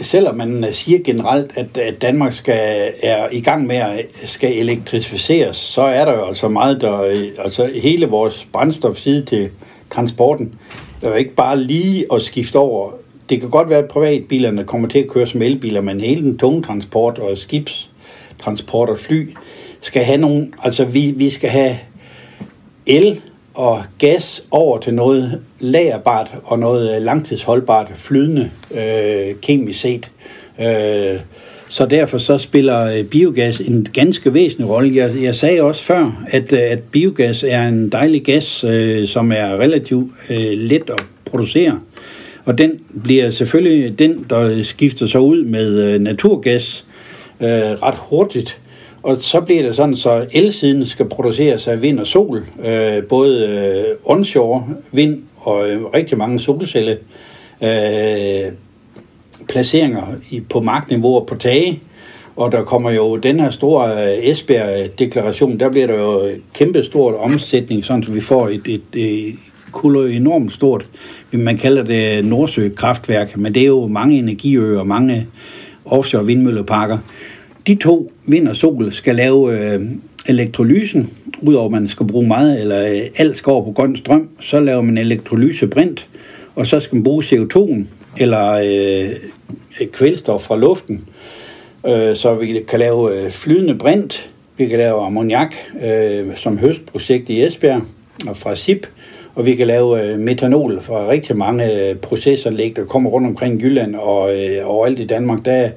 selvom 0.00 0.36
man 0.36 0.64
øh, 0.64 0.72
siger 0.72 0.98
generelt, 1.04 1.50
at, 1.54 1.76
at 1.76 2.02
Danmark 2.02 2.32
skal, 2.32 2.90
er 3.02 3.28
i 3.32 3.40
gang 3.40 3.66
med 3.66 3.76
at 3.76 4.06
skal 4.24 4.58
elektrificeres, 4.58 5.56
så 5.56 5.82
er 5.82 6.04
der 6.04 6.12
jo 6.12 6.24
altså 6.24 6.48
meget, 6.48 6.80
der, 6.80 7.02
øh, 7.02 7.16
altså 7.38 7.70
hele 7.82 8.06
vores 8.06 8.48
brændstofside 8.52 9.24
til 9.24 9.48
transporten, 9.94 10.54
er 11.08 11.14
ikke 11.14 11.34
bare 11.34 11.62
lige 11.62 12.06
at 12.12 12.22
skifte 12.22 12.56
over 12.56 12.92
det 13.32 13.40
kan 13.40 13.50
godt 13.50 13.68
være, 13.68 13.78
at 13.78 13.88
privatbilerne 13.88 14.64
kommer 14.64 14.88
til 14.88 14.98
at 14.98 15.08
køre 15.08 15.26
som 15.26 15.42
elbiler, 15.42 15.80
men 15.80 16.00
hele 16.00 16.22
den 16.22 16.38
tunge 16.38 16.62
transport 16.62 17.18
og 17.18 17.38
skibstransport 17.38 18.88
og 18.88 18.98
fly 18.98 19.28
skal 19.80 20.04
have 20.04 20.18
nogle, 20.18 20.52
altså 20.64 20.84
vi, 20.84 21.10
vi 21.10 21.30
skal 21.30 21.50
have 21.50 21.76
el 22.86 23.20
og 23.54 23.82
gas 23.98 24.44
over 24.50 24.78
til 24.78 24.94
noget 24.94 25.40
lagerbart 25.60 26.30
og 26.44 26.58
noget 26.58 27.02
langtidsholdbart 27.02 27.90
flydende 27.94 28.50
øh, 28.74 29.34
kemisk 29.40 29.80
set. 29.80 30.10
Øh, 30.60 31.20
så 31.72 31.86
derfor 31.86 32.18
så 32.18 32.38
spiller 32.38 32.98
øh, 32.98 33.04
biogas 33.04 33.60
en 33.60 33.86
ganske 33.92 34.34
væsentlig 34.34 34.68
rolle. 34.68 34.96
Jeg, 34.96 35.22
jeg 35.22 35.34
sagde 35.34 35.62
også 35.62 35.84
før, 35.84 36.24
at, 36.28 36.52
øh, 36.52 36.58
at 36.60 36.78
biogas 36.78 37.44
er 37.48 37.68
en 37.68 37.88
dejlig 37.88 38.22
gas, 38.22 38.64
øh, 38.64 39.06
som 39.06 39.32
er 39.32 39.56
relativt 39.58 40.10
øh, 40.30 40.52
let 40.58 40.90
at 40.90 41.04
producere. 41.24 41.80
Og 42.44 42.58
den 42.58 42.80
bliver 43.04 43.30
selvfølgelig 43.30 43.98
den, 43.98 44.26
der 44.30 44.62
skifter 44.62 45.06
sig 45.06 45.20
ud 45.20 45.44
med 45.44 45.94
øh, 45.94 46.00
naturgas 46.00 46.84
øh, 47.40 47.48
ret 47.48 47.98
hurtigt. 47.98 48.60
Og 49.02 49.16
så 49.20 49.40
bliver 49.40 49.62
det 49.62 49.74
sådan, 49.74 49.96
så 49.96 50.26
elsiden 50.32 50.86
skal 50.86 51.08
produceres 51.08 51.68
af 51.68 51.82
vind 51.82 52.00
og 52.00 52.06
sol, 52.06 52.42
øh, 52.64 53.02
både 53.02 53.48
øh, 53.48 53.84
onshore 54.04 54.64
vind 54.92 55.22
og 55.36 55.70
øh, 55.70 55.84
rigtig 55.84 56.18
mange 56.18 56.40
solcelle 56.40 56.98
øh, 57.62 58.52
placeringer 59.48 60.14
i, 60.30 60.40
på 60.40 60.60
markniveau 60.60 61.16
og 61.16 61.26
på 61.26 61.34
tage. 61.34 61.80
Og 62.36 62.52
der 62.52 62.62
kommer 62.62 62.90
jo 62.90 63.16
den 63.16 63.40
her 63.40 63.50
store 63.50 63.92
øh, 63.92 64.30
Esbjerg-deklaration, 64.30 65.60
der 65.60 65.70
bliver 65.70 65.86
der 65.86 66.00
jo 66.00 66.30
kæmpe 66.54 66.82
stort 66.82 67.14
omsætning, 67.14 67.84
sådan 67.84 68.02
så 68.02 68.12
vi 68.12 68.20
får 68.20 68.48
et, 68.48 68.62
et, 68.66 68.82
et 68.94 69.34
kulder 69.72 70.06
enormt 70.06 70.52
stort, 70.52 70.86
man 71.32 71.56
kalder 71.56 71.82
det 71.82 72.24
Nordsø-kraftværk, 72.24 73.36
men 73.36 73.54
det 73.54 73.62
er 73.62 73.66
jo 73.66 73.86
mange 73.86 74.18
energiøer 74.18 74.78
og 74.78 74.86
mange 74.86 75.26
offshore 75.84 76.26
vindmølleparker. 76.26 76.98
De 77.66 77.74
to, 77.74 78.12
vind 78.26 78.48
og 78.48 78.56
sol, 78.56 78.92
skal 78.92 79.16
lave 79.16 79.72
øh, 79.74 79.80
elektrolysen, 80.26 81.10
udover 81.42 81.66
at 81.66 81.72
man 81.72 81.88
skal 81.88 82.06
bruge 82.06 82.28
meget, 82.28 82.60
eller 82.60 82.90
øh, 82.90 83.00
alt 83.16 83.36
skal 83.36 83.50
over 83.50 83.64
på 83.64 83.72
grøn 83.72 83.96
strøm, 83.96 84.28
så 84.40 84.60
laver 84.60 84.82
man 84.82 84.98
elektrolysebrint, 84.98 86.08
og 86.54 86.66
så 86.66 86.80
skal 86.80 86.96
man 86.96 87.04
bruge 87.04 87.24
CO2'en, 87.24 87.86
eller 88.18 88.52
øh, 88.52 89.86
kvælstof 89.92 90.42
fra 90.42 90.56
luften, 90.56 91.08
øh, 91.86 92.16
så 92.16 92.34
vi 92.34 92.60
kan 92.68 92.78
lave 92.78 93.16
øh, 93.16 93.30
flydende 93.30 93.74
brint, 93.78 94.30
vi 94.56 94.66
kan 94.66 94.78
lave 94.78 95.02
ammoniak 95.02 95.54
øh, 95.84 96.36
som 96.36 96.58
høstprojekt 96.58 97.28
i 97.28 97.42
Esbjerg, 97.42 97.82
og 98.28 98.36
fra 98.36 98.54
SIP, 98.54 98.86
og 99.34 99.46
vi 99.46 99.54
kan 99.54 99.66
lave 99.66 100.02
øh, 100.02 100.18
metanol 100.18 100.80
fra 100.80 101.08
rigtig 101.08 101.36
mange 101.36 101.90
øh, 101.90 101.96
processanlæg, 101.96 102.76
der 102.76 102.84
kommer 102.84 103.10
rundt 103.10 103.26
omkring 103.26 103.62
Jylland 103.62 103.94
og 103.94 104.34
øh, 104.34 104.60
overalt 104.64 104.98
i 104.98 105.06
Danmark. 105.06 105.44
Der, 105.44 105.70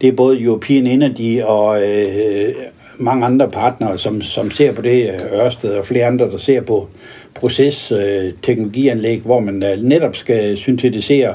det 0.00 0.08
er 0.08 0.12
både 0.12 0.42
European 0.42 0.86
Energy 0.86 1.42
og 1.42 1.82
øh, 1.82 2.54
mange 2.98 3.26
andre 3.26 3.50
partnere, 3.50 3.98
som, 3.98 4.22
som 4.22 4.50
ser 4.50 4.72
på 4.72 4.82
det, 4.82 5.10
øh, 5.10 5.40
Ørsted 5.40 5.74
og 5.74 5.86
flere 5.86 6.06
andre, 6.06 6.30
der 6.30 6.36
ser 6.36 6.60
på 6.60 6.88
procesteknologianlæg, 7.34 9.18
øh, 9.18 9.24
hvor 9.24 9.40
man 9.40 9.62
øh, 9.62 9.82
netop 9.82 10.16
skal 10.16 10.56
syntetisere 10.56 11.34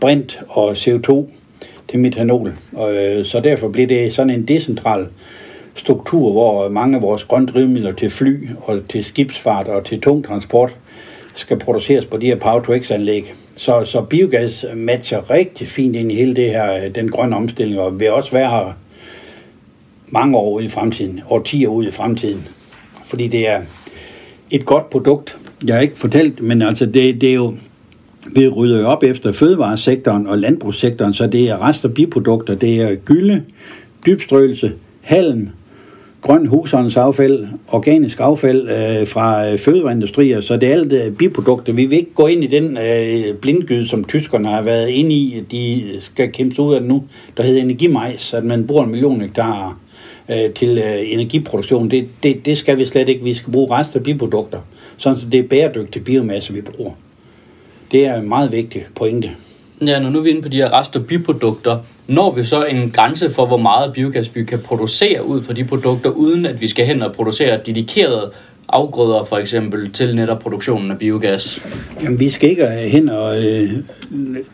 brint 0.00 0.40
og 0.48 0.72
CO2 0.72 1.30
til 1.88 1.98
metanol. 1.98 2.54
Og, 2.72 2.94
øh, 2.94 3.24
så 3.24 3.40
derfor 3.40 3.68
bliver 3.68 3.86
det 3.86 4.14
sådan 4.14 4.30
en 4.30 4.48
decentral 4.48 5.06
struktur, 5.74 6.32
hvor 6.32 6.68
mange 6.68 6.96
af 6.96 7.02
vores 7.02 7.24
grønne 7.24 7.46
drivmidler 7.46 7.92
til 7.92 8.10
fly 8.10 8.48
og 8.62 8.88
til 8.88 9.04
skibsfart 9.04 9.68
og 9.68 9.84
til 9.84 10.00
tung 10.00 10.24
transport 10.24 10.76
skal 11.34 11.58
produceres 11.58 12.06
på 12.06 12.16
de 12.16 12.26
her 12.26 12.36
Power-to-X-anlæg. 12.36 13.34
Så, 13.56 13.84
så 13.84 14.02
biogas 14.02 14.64
matcher 14.74 15.30
rigtig 15.30 15.68
fint 15.68 15.96
ind 15.96 16.12
i 16.12 16.14
hele 16.14 16.36
det 16.36 16.50
her, 16.50 16.74
øh, 16.74 16.94
den 16.94 17.10
grønne 17.10 17.36
omstilling, 17.36 17.80
og 17.80 18.00
vil 18.00 18.12
også 18.12 18.32
være 18.32 18.50
her 18.50 18.72
mange 20.12 20.36
år 20.36 20.50
ude 20.50 20.64
i 20.64 20.68
fremtiden, 20.68 21.20
årtier 21.28 21.68
ude 21.68 21.88
i 21.88 21.92
fremtiden. 21.92 22.48
Fordi 23.04 23.28
det 23.28 23.48
er 23.48 23.60
et 24.50 24.64
godt 24.64 24.90
produkt. 24.90 25.36
Jeg 25.64 25.74
har 25.74 25.82
ikke 25.82 25.98
fortalt, 25.98 26.42
men 26.42 26.62
altså 26.62 26.86
det, 26.86 27.20
det 27.20 27.30
er 27.30 27.34
jo, 27.34 27.54
vi 28.26 28.48
rydder 28.48 28.86
op 28.86 29.02
efter 29.02 29.32
fødevaresektoren 29.32 30.26
og 30.26 30.38
landbrugssektoren, 30.38 31.14
så 31.14 31.26
det 31.26 31.48
er 31.48 31.68
rest- 31.68 31.84
og 31.84 31.94
biprodukter. 31.94 32.54
Det 32.54 32.82
er 32.82 32.94
gylde, 32.94 33.42
dybstrøelse, 34.06 34.72
halm, 35.00 35.48
grøn 36.20 36.46
husholdningsaffald, 36.46 37.46
organisk 37.68 38.20
affald 38.20 38.68
øh, 38.68 39.06
fra 39.06 39.50
øh, 39.50 39.58
fødevareindustrier, 39.58 40.40
så 40.40 40.56
det 40.56 40.68
er 40.68 40.72
alt 40.72 40.92
øh, 40.92 41.12
biprodukter. 41.12 41.72
Vi 41.72 41.84
vil 41.84 41.98
ikke 41.98 42.14
gå 42.14 42.26
ind 42.26 42.44
i 42.44 42.46
den 42.46 42.78
øh, 42.78 43.34
blindgyde, 43.34 43.88
som 43.88 44.04
tyskerne 44.04 44.48
har 44.48 44.62
været 44.62 44.88
inde 44.88 45.14
i. 45.14 45.44
De 45.50 45.82
skal 46.00 46.32
kæmpe 46.32 46.62
ud 46.62 46.74
af 46.74 46.82
nu, 46.82 47.04
der 47.36 47.42
hedder 47.42 47.62
energimajs, 47.62 48.34
at 48.34 48.44
man 48.44 48.66
bruger 48.66 48.84
en 48.84 48.90
million 48.90 49.20
hektar 49.20 49.78
øh, 50.30 50.50
til 50.54 50.78
øh, 50.78 51.12
energiproduktion. 51.12 51.90
Det, 51.90 52.08
det, 52.22 52.44
det 52.44 52.58
skal 52.58 52.78
vi 52.78 52.84
slet 52.84 53.08
ikke. 53.08 53.24
Vi 53.24 53.34
skal 53.34 53.52
bruge 53.52 53.78
rest 53.78 53.96
af 53.96 54.02
biprodukter, 54.02 54.58
sådan 54.96 55.18
så 55.18 55.26
det 55.32 55.40
er 55.40 55.48
bæredygtig 55.48 56.04
biomasse, 56.04 56.52
vi 56.52 56.60
bruger. 56.60 56.92
Det 57.92 58.06
er 58.06 58.14
en 58.14 58.28
meget 58.28 58.52
vigtig 58.52 58.86
pointe. 58.96 59.30
Ja, 59.86 59.98
når 59.98 60.10
nu 60.10 60.18
er 60.18 60.22
vi 60.22 60.30
inde 60.30 60.42
på 60.42 60.48
de 60.48 60.56
her 60.56 60.80
rest- 60.80 60.96
og 60.96 61.06
biprodukter, 61.06 61.78
når 62.06 62.32
vi 62.32 62.44
så 62.44 62.64
en 62.64 62.90
grænse 62.90 63.30
for, 63.30 63.46
hvor 63.46 63.56
meget 63.56 63.92
biogas 63.92 64.34
vi 64.34 64.44
kan 64.44 64.58
producere 64.58 65.26
ud 65.26 65.42
fra 65.42 65.52
de 65.52 65.64
produkter, 65.64 66.10
uden 66.10 66.46
at 66.46 66.60
vi 66.60 66.68
skal 66.68 66.86
hen 66.86 67.02
og 67.02 67.12
producere 67.12 67.60
dedikerede 67.66 68.30
afgrøder 68.68 69.24
for 69.24 69.36
eksempel 69.36 69.92
til 69.92 70.16
netop 70.16 70.38
produktionen 70.38 70.90
af 70.90 70.98
biogas? 70.98 71.62
Jamen, 72.02 72.20
vi 72.20 72.30
skal 72.30 72.50
ikke 72.50 72.66
hen 72.66 73.08
og 73.08 73.44
øh, 73.44 73.70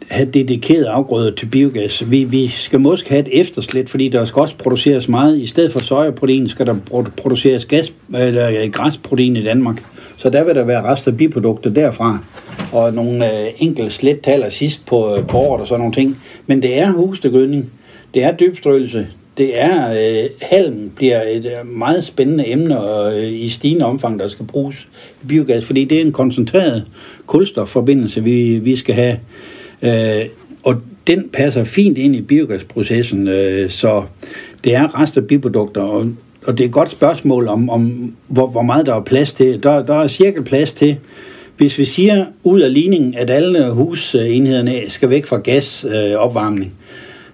have 0.09 0.31
dedikerede 0.31 0.89
afgrøder 0.89 1.35
til 1.35 1.47
biogas. 1.47 2.11
Vi, 2.11 2.25
vi 2.25 2.49
skal 2.49 2.81
måske 2.81 3.09
have 3.09 3.21
et 3.21 3.41
efterslæt, 3.41 3.91
fordi 3.91 4.09
der 4.09 4.25
skal 4.25 4.41
også 4.41 4.57
produceres 4.57 5.09
meget. 5.09 5.39
I 5.39 5.47
stedet 5.47 5.73
for 5.73 5.79
sojaprotein 5.79 6.49
skal 6.49 6.67
der 6.67 6.77
produceres 7.17 7.65
gas, 7.65 7.93
eller 8.15 8.71
græsprotein 8.71 9.37
i 9.37 9.45
Danmark. 9.45 9.83
Så 10.17 10.31
der 10.31 10.45
vil 10.45 10.55
der 10.55 10.65
være 10.65 10.83
rester 10.83 11.11
af 11.11 11.17
biprodukter 11.17 11.71
derfra 11.71 12.19
og 12.73 12.95
nogle 12.95 13.33
øh, 13.33 13.49
enkelte 13.59 13.91
slet 13.91 14.21
taler 14.21 14.51
sidst 14.51 14.87
på, 14.87 15.17
øh, 15.17 15.27
på 15.27 15.39
året 15.39 15.61
og 15.61 15.69
sådan 15.69 15.81
nogle 15.81 15.95
ting. 15.95 16.19
Men 16.47 16.63
det 16.63 16.79
er 16.79 16.91
hustegødning, 16.91 17.71
det 18.15 18.25
er 18.25 18.37
dybstrøelse, 18.37 19.07
det 19.39 19.61
er 19.61 19.91
øh, 19.91 20.31
halm 20.43 20.91
bliver 20.97 21.23
et 21.23 21.47
øh, 21.47 21.67
meget 21.67 22.05
spændende 22.05 22.53
emne 22.53 22.81
og, 22.81 23.19
øh, 23.19 23.33
i 23.33 23.49
stigende 23.49 23.85
omfang, 23.85 24.21
der 24.21 24.29
skal 24.29 24.47
bruges 24.47 24.89
i 25.23 25.27
biogas, 25.27 25.65
fordi 25.65 25.85
det 25.85 25.99
er 25.99 26.03
en 26.03 26.13
koncentreret 26.13 26.85
kulstofforbindelse, 27.27 28.23
vi, 28.23 28.59
vi 28.59 28.77
skal 28.77 28.95
have. 28.95 29.19
Øh, 29.83 30.27
og 30.63 30.77
den 31.07 31.29
passer 31.33 31.65
fint 31.65 31.99
ind 31.99 32.17
i 32.17 32.21
biogasprocessen, 32.21 33.29
øh, 33.29 33.71
så 33.71 34.03
det 34.65 34.75
er 34.75 35.01
rest 35.01 35.17
af 35.17 35.27
biprodukter, 35.27 35.83
og, 35.83 36.07
og 36.47 36.59
det 36.59 36.65
er 36.65 36.69
et 36.69 36.73
godt 36.73 36.91
spørgsmål 36.91 37.49
om, 37.49 37.71
om 37.71 38.15
hvor, 38.27 38.47
hvor 38.47 38.63
meget 38.63 38.87
der 38.87 38.95
er 38.95 39.01
plads 39.01 39.33
til. 39.33 39.63
Der, 39.63 39.87
der 39.87 39.95
er 39.95 40.09
cirka 40.09 40.41
plads 40.41 40.73
til 40.73 40.97
hvis 41.57 41.79
vi 41.79 41.85
siger 41.85 42.27
ud 42.45 42.61
af 42.61 42.75
ligningen, 42.75 43.15
at 43.15 43.31
alle 43.31 43.71
husenhederne 43.71 44.73
skal 44.89 45.11
væk 45.11 45.27
fra 45.27 45.37
gasopvarmning, 45.37 46.75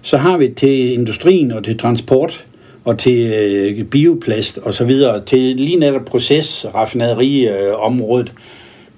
så 0.01 0.17
har 0.17 0.37
vi 0.37 0.47
til 0.47 0.93
industrien 0.93 1.51
og 1.51 1.63
til 1.63 1.77
transport 1.77 2.45
og 2.85 2.99
til 2.99 3.33
øh, 3.33 3.83
bioplast 3.83 4.57
og 4.57 4.73
så 4.73 4.85
videre, 4.85 5.25
til 5.25 5.39
lige 5.39 5.79
netop 5.79 6.05
proces, 6.05 6.65
raffinaderiområdet, 6.75 8.31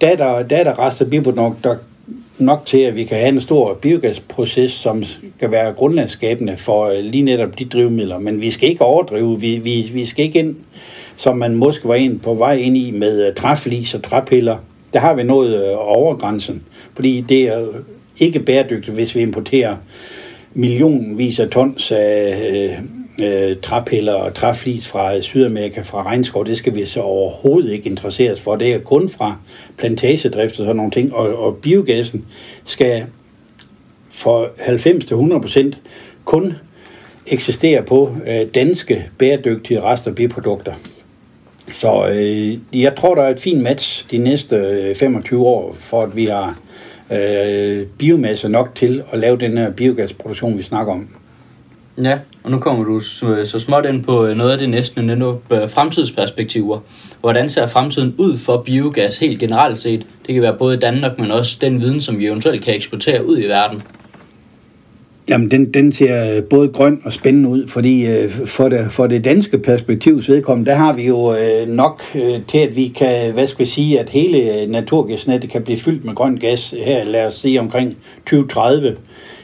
der 0.02 0.08
er 0.08 0.16
der, 0.16 0.44
der, 0.44 0.58
er 0.58 0.64
der 0.64 0.88
rester 0.88 1.10
biprodukter 1.10 1.76
nok 2.40 2.66
til, 2.66 2.78
at 2.78 2.96
vi 2.96 3.04
kan 3.04 3.18
have 3.18 3.30
en 3.30 3.42
stor 3.42 3.74
biogasproces, 3.74 4.72
som 4.72 5.04
kan 5.40 5.52
være 5.52 5.74
grundlagsskabende 5.74 6.58
for 6.58 6.86
øh, 6.86 7.04
lige 7.04 7.24
netop 7.24 7.60
de 7.60 7.66
drivmidler. 7.66 8.20
Men 8.20 8.42
vi 8.42 8.52
skal 8.52 8.70
ikke 8.70 8.82
overdrive. 8.82 9.40
Vi, 9.40 9.58
vi, 9.58 9.90
vi 9.94 10.06
skal 10.06 10.26
ikke 10.26 10.40
ind, 10.40 10.56
som 11.18 11.38
man 11.38 11.56
måske 11.56 11.88
var 11.88 11.96
ind 11.96 12.20
på 12.20 12.34
vej 12.34 12.54
ind 12.54 12.78
i 12.78 12.92
med 12.92 13.28
øh, 13.28 13.34
træflis 13.36 13.94
og 13.94 14.04
træpiller 14.04 14.58
der 14.96 15.02
har 15.02 15.14
vi 15.14 15.24
nået 15.24 15.66
øh, 15.66 15.74
overgrænsen, 15.78 16.64
fordi 16.94 17.22
det 17.30 17.42
er 17.42 17.68
ikke 18.20 18.40
bæredygtigt, 18.40 18.96
hvis 18.96 19.16
vi 19.16 19.22
importerer 19.22 19.76
millionvis 20.54 21.40
af 21.40 21.50
tons 21.50 21.92
af 21.92 22.78
øh, 23.20 23.50
øh, 23.50 23.58
træpiller 23.64 24.14
og 24.14 24.34
træflis 24.34 24.88
fra 24.88 25.22
Sydamerika, 25.22 25.82
fra 25.82 26.04
regnskov, 26.04 26.46
det 26.46 26.58
skal 26.58 26.76
vi 26.76 26.86
så 26.86 27.02
overhovedet 27.02 27.72
ikke 27.72 27.90
interesseres 27.90 28.42
for. 28.42 28.56
Det 28.56 28.74
er 28.74 28.80
kun 28.80 29.10
fra 29.10 29.38
plantagedrift 29.78 30.52
og 30.52 30.56
sådan 30.66 30.76
nogle 30.76 30.92
ting, 30.92 31.14
og, 31.14 31.46
og 31.46 31.56
biogassen 31.56 32.26
skal 32.66 33.06
for 34.10 34.46
90-100% 35.72 35.76
kun 36.26 36.54
eksistere 37.28 37.84
på 37.84 38.16
øh, 38.28 38.42
danske 38.56 39.10
bæredygtige 39.18 39.82
rester 39.82 40.12
og 40.12 40.16
biprodukter. 40.16 40.74
Så 41.72 42.08
øh, 42.10 42.82
jeg 42.82 42.96
tror, 42.96 43.16
der 43.16 43.22
er 43.22 43.30
et 43.30 43.40
fint 43.40 43.62
match 43.64 44.12
de 44.12 44.18
næste 44.18 44.56
øh, 44.56 44.96
25 44.96 45.46
år, 45.46 45.76
for 45.80 46.02
at 46.02 46.16
vi 46.16 46.26
har 46.26 46.58
øh, 47.12 47.86
biomasse 47.86 48.50
nok 48.50 48.76
til 48.76 49.04
at 49.12 49.20
lave 49.20 49.38
den 49.38 49.58
her 49.58 49.72
biogasproduktion, 49.72 50.58
vi 50.58 50.64
snakker 50.64 50.94
om. 50.94 51.08
Ja, 52.04 52.20
og 52.44 52.52
nu 52.52 52.60
kommer 52.60 52.84
du 52.84 52.96
øh, 53.28 53.46
så 53.46 53.60
småt 53.60 53.86
ind 53.86 54.04
på 54.04 54.26
øh, 54.26 54.38
noget 54.38 54.52
af 54.52 54.58
det 54.58 54.70
næste, 54.70 55.02
nemlig 55.02 55.28
fremtidsperspektiver. 55.50 56.80
Hvordan 57.20 57.50
ser 57.50 57.68
fremtiden 57.68 58.16
ud 58.18 58.38
for 58.38 58.58
biogas 58.58 59.18
helt 59.18 59.40
generelt 59.40 59.80
set? 59.80 60.06
Det 60.28 60.34
kan 60.34 60.42
være 60.44 60.58
både 60.58 60.76
i 60.76 60.80
Danmark, 60.80 61.20
men 61.20 61.32
også 61.32 61.58
den 61.62 61.82
viden, 61.82 62.02
som 62.02 62.20
vi 62.20 62.26
eventuelt 62.26 62.64
kan 62.64 62.76
eksportere 62.76 63.26
ud 63.26 63.40
i 63.40 63.48
verden. 63.48 63.84
Jamen, 65.30 65.52
den, 65.52 65.74
den 65.74 65.94
ser 65.94 66.42
både 66.42 66.70
grøn 66.70 67.02
og 67.06 67.14
spændende 67.14 67.50
ud, 67.50 67.68
fordi 67.68 68.06
øh, 68.06 68.32
for, 68.46 68.70
det, 68.70 68.92
for 68.92 69.08
det 69.08 69.24
danske 69.24 69.58
perspektivs 69.60 70.30
vedkommende, 70.30 70.72
der 70.72 70.78
har 70.78 70.94
vi 70.94 71.04
jo 71.04 71.36
øh, 71.36 71.68
nok 71.68 72.04
øh, 72.16 72.46
til, 72.48 72.58
at 72.58 72.76
vi 72.76 72.88
kan, 72.88 73.34
hvad 73.34 73.48
skal 73.48 73.66
vi 73.66 73.72
sige, 73.72 74.00
at 74.00 74.10
hele 74.10 74.62
øh, 74.62 74.70
naturgasnettet 74.70 75.50
kan 75.50 75.64
blive 75.64 75.80
fyldt 75.80 76.04
med 76.04 76.16
grøn 76.16 76.36
gas 76.36 76.74
her, 76.86 77.04
lad 77.04 77.28
os 77.28 77.36
sige, 77.36 77.60
omkring 77.60 77.98
2030. 78.18 78.96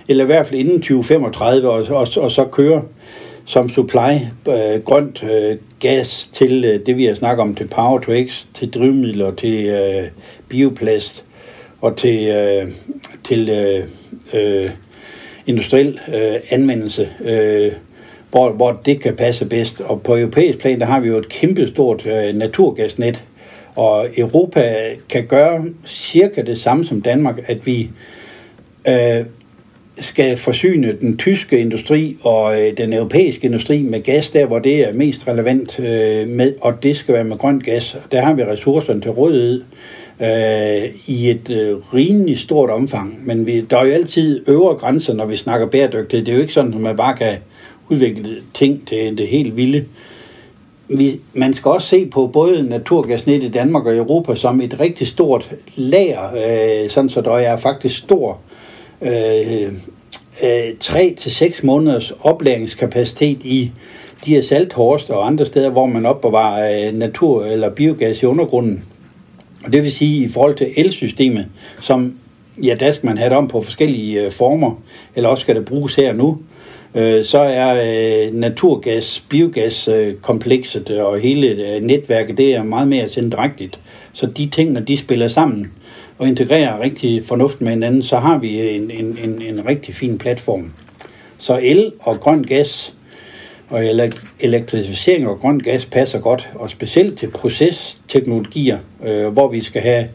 eller 0.07 0.23
i 0.23 0.25
hvert 0.25 0.47
fald 0.47 0.59
inden 0.59 0.81
2035, 0.81 1.69
og, 1.69 1.83
og, 1.89 2.07
og 2.17 2.31
så 2.31 2.47
køre 2.51 2.81
som 3.45 3.69
supply 3.69 4.13
øh, 4.47 4.83
grønt 4.85 5.23
øh, 5.23 5.57
gas 5.79 6.29
til 6.33 6.65
øh, 6.65 6.85
det, 6.85 6.97
vi 6.97 7.05
har 7.05 7.15
snakket 7.15 7.41
om, 7.41 7.55
til 7.55 7.67
Power 7.67 7.99
to 7.99 8.11
X, 8.29 8.45
til 8.53 8.73
drivmidler, 8.73 9.31
til 9.31 9.65
øh, 9.65 10.03
bioplast 10.49 11.25
og 11.81 11.97
til, 11.97 12.27
øh, 12.27 12.71
til 13.23 13.49
øh, 13.49 13.83
øh, 14.33 14.69
industriel 15.47 15.99
øh, 16.07 16.35
anvendelse, 16.49 17.09
øh, 17.25 17.71
hvor, 18.31 18.51
hvor 18.51 18.81
det 18.85 19.01
kan 19.01 19.15
passe 19.15 19.45
bedst. 19.45 19.81
Og 19.81 20.01
på 20.01 20.17
europæisk 20.17 20.59
plan, 20.59 20.79
der 20.79 20.85
har 20.85 20.99
vi 20.99 21.07
jo 21.07 21.17
et 21.17 21.29
kæmpestort 21.29 22.07
øh, 22.07 22.35
naturgasnet, 22.35 23.23
og 23.75 24.07
Europa 24.17 24.75
kan 25.09 25.25
gøre 25.25 25.65
cirka 25.85 26.41
det 26.41 26.57
samme 26.57 26.85
som 26.85 27.01
Danmark, 27.01 27.39
at 27.45 27.65
vi 27.65 27.89
øh, 28.87 29.25
skal 29.97 30.37
forsyne 30.37 30.97
den 31.01 31.17
tyske 31.17 31.59
industri 31.59 32.17
og 32.23 32.61
øh, 32.61 32.77
den 32.77 32.93
europæiske 32.93 33.45
industri 33.45 33.83
med 33.83 34.03
gas 34.03 34.29
der, 34.29 34.45
hvor 34.45 34.59
det 34.59 34.89
er 34.89 34.93
mest 34.93 35.27
relevant 35.27 35.79
øh, 35.79 36.27
med, 36.27 36.53
og 36.61 36.83
det 36.83 36.97
skal 36.97 37.13
være 37.13 37.23
med 37.23 37.37
grøn 37.37 37.59
gas. 37.59 37.97
Der 38.11 38.21
har 38.21 38.33
vi 38.33 38.43
ressourcerne 38.43 39.01
til 39.01 39.11
rådighed 39.11 39.61
øh, 39.61 39.65
Øh, 40.21 40.89
i 41.07 41.29
et 41.29 41.49
øh, 41.49 41.77
rimelig 41.93 42.39
stort 42.39 42.69
omfang, 42.69 43.19
men 43.25 43.45
vi, 43.45 43.61
der 43.61 43.77
er 43.77 43.85
jo 43.85 43.91
altid 43.91 44.49
øvre 44.49 44.75
grænser, 44.75 45.13
når 45.13 45.25
vi 45.25 45.37
snakker 45.37 45.67
bæredygtighed. 45.67 46.25
Det 46.25 46.31
er 46.31 46.35
jo 46.35 46.41
ikke 46.41 46.53
sådan, 46.53 46.73
at 46.73 46.79
man 46.79 46.97
bare 46.97 47.17
kan 47.17 47.37
udvikle 47.89 48.35
ting 48.53 48.87
til 48.87 49.17
det 49.17 49.27
helt 49.27 49.55
vilde. 49.55 49.85
Vi, 50.89 51.19
man 51.33 51.53
skal 51.53 51.71
også 51.71 51.87
se 51.87 52.05
på 52.05 52.27
både 52.27 52.63
naturgasnet 52.63 53.43
i 53.43 53.49
Danmark 53.49 53.85
og 53.85 53.97
Europa 53.97 54.35
som 54.35 54.61
et 54.61 54.79
rigtig 54.79 55.07
stort 55.07 55.51
lager, 55.75 56.35
øh, 56.35 56.89
sådan 56.89 57.09
så 57.09 57.21
der 57.21 57.37
er 57.37 57.57
faktisk 57.57 57.97
stor 57.97 58.39
øh, 59.01 59.71
øh, 60.43 60.77
3 60.79 61.15
til 61.17 61.31
seks 61.31 61.63
måneders 61.63 62.13
oplæringskapacitet 62.21 63.37
i 63.43 63.71
de 64.25 64.35
her 64.35 64.41
salthorst 64.41 65.09
og 65.09 65.27
andre 65.27 65.45
steder, 65.45 65.69
hvor 65.69 65.85
man 65.85 66.05
opbevarer 66.05 66.87
øh, 66.87 66.93
natur- 66.93 67.45
eller 67.45 67.69
biogas 67.69 68.21
i 68.21 68.25
undergrunden. 68.25 68.83
Og 69.65 69.73
det 69.73 69.83
vil 69.83 69.91
sige, 69.91 70.25
i 70.25 70.29
forhold 70.29 70.55
til 70.55 70.67
elsystemet, 70.77 71.47
som 71.81 72.17
ja, 72.63 72.75
der 72.79 72.91
skal 72.91 73.07
man 73.07 73.17
have 73.17 73.29
det 73.29 73.37
om 73.37 73.47
på 73.47 73.61
forskellige 73.61 74.25
øh, 74.25 74.31
former, 74.31 74.81
eller 75.15 75.29
også 75.29 75.41
skal 75.41 75.55
det 75.55 75.65
bruges 75.65 75.95
her 75.95 76.13
nu, 76.13 76.39
øh, 76.95 77.25
så 77.25 77.37
er 77.39 77.73
øh, 78.25 78.33
naturgas, 78.33 79.23
biogaskomplekset 79.29 80.89
øh, 80.89 80.97
øh, 80.97 81.05
og 81.05 81.19
hele 81.19 81.47
øh, 81.47 81.81
netværket, 81.81 82.37
det 82.37 82.55
er 82.55 82.63
meget 82.63 82.87
mere 82.87 83.09
centragtigt. 83.09 83.79
Så 84.13 84.25
de 84.25 84.49
ting, 84.49 84.71
når 84.71 84.81
de 84.81 84.97
spiller 84.97 85.27
sammen, 85.27 85.71
og 86.17 86.27
integrerer 86.27 86.81
rigtig 86.81 87.25
fornuft 87.25 87.61
med 87.61 87.69
hinanden, 87.71 88.03
så 88.03 88.17
har 88.17 88.37
vi 88.37 88.75
en, 88.75 88.91
en, 88.91 89.17
en, 89.23 89.41
en 89.41 89.65
rigtig 89.65 89.95
fin 89.95 90.17
platform. 90.17 90.73
Så 91.37 91.59
el 91.63 91.91
og 91.99 92.19
grøn 92.19 92.43
gas 92.43 92.93
og 93.71 93.85
elektrificering 94.39 95.27
og 95.27 95.39
grøn 95.39 95.59
gas 95.59 95.85
passer 95.85 96.19
godt, 96.19 96.49
og 96.55 96.69
specielt 96.69 97.19
til 97.19 97.29
procesteknologier, 97.29 98.77
øh, 99.05 99.27
hvor 99.27 99.47
vi 99.47 99.61
skal 99.61 99.81
have 99.81 100.07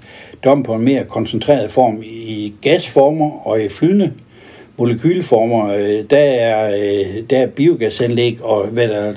dom 0.45 0.63
på 0.63 0.75
en 0.75 0.85
mere 0.85 1.05
koncentreret 1.05 1.71
form 1.71 2.03
i 2.03 2.55
gasformer 2.63 3.47
og 3.47 3.63
i 3.63 3.69
flydende 3.69 4.13
molekylformer. 4.77 5.69
Øh, 5.69 6.05
der, 6.11 6.19
er, 6.19 6.77
øh, 6.77 7.23
der 7.31 7.39
er 7.39 7.47
biogasanlæg 7.47 8.43
og 8.43 8.67
hvad 8.67 8.89
der 8.89 9.15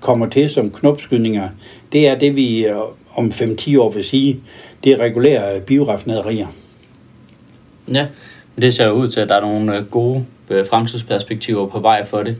kommer 0.00 0.28
til 0.28 0.50
som 0.50 0.70
knopskydninger, 0.70 1.48
det 1.92 2.08
er 2.08 2.18
det, 2.18 2.36
vi 2.36 2.66
øh, 2.66 2.76
om 3.14 3.30
5-10 3.30 3.78
år 3.78 3.90
vil 3.90 4.04
sige, 4.04 4.40
det 4.84 4.92
er 4.92 4.96
regulære 4.96 5.60
bioraffinaderier. 5.60 6.46
Ja, 7.92 8.06
det 8.60 8.74
ser 8.74 8.90
ud 8.90 9.08
til, 9.08 9.20
at 9.20 9.28
der 9.28 9.34
er 9.34 9.40
nogle 9.40 9.76
øh, 9.76 9.86
gode 9.86 10.24
øh, 10.50 10.66
fremtidsperspektiver 10.66 11.66
på 11.66 11.80
vej 11.80 12.06
for 12.06 12.22
det. 12.22 12.36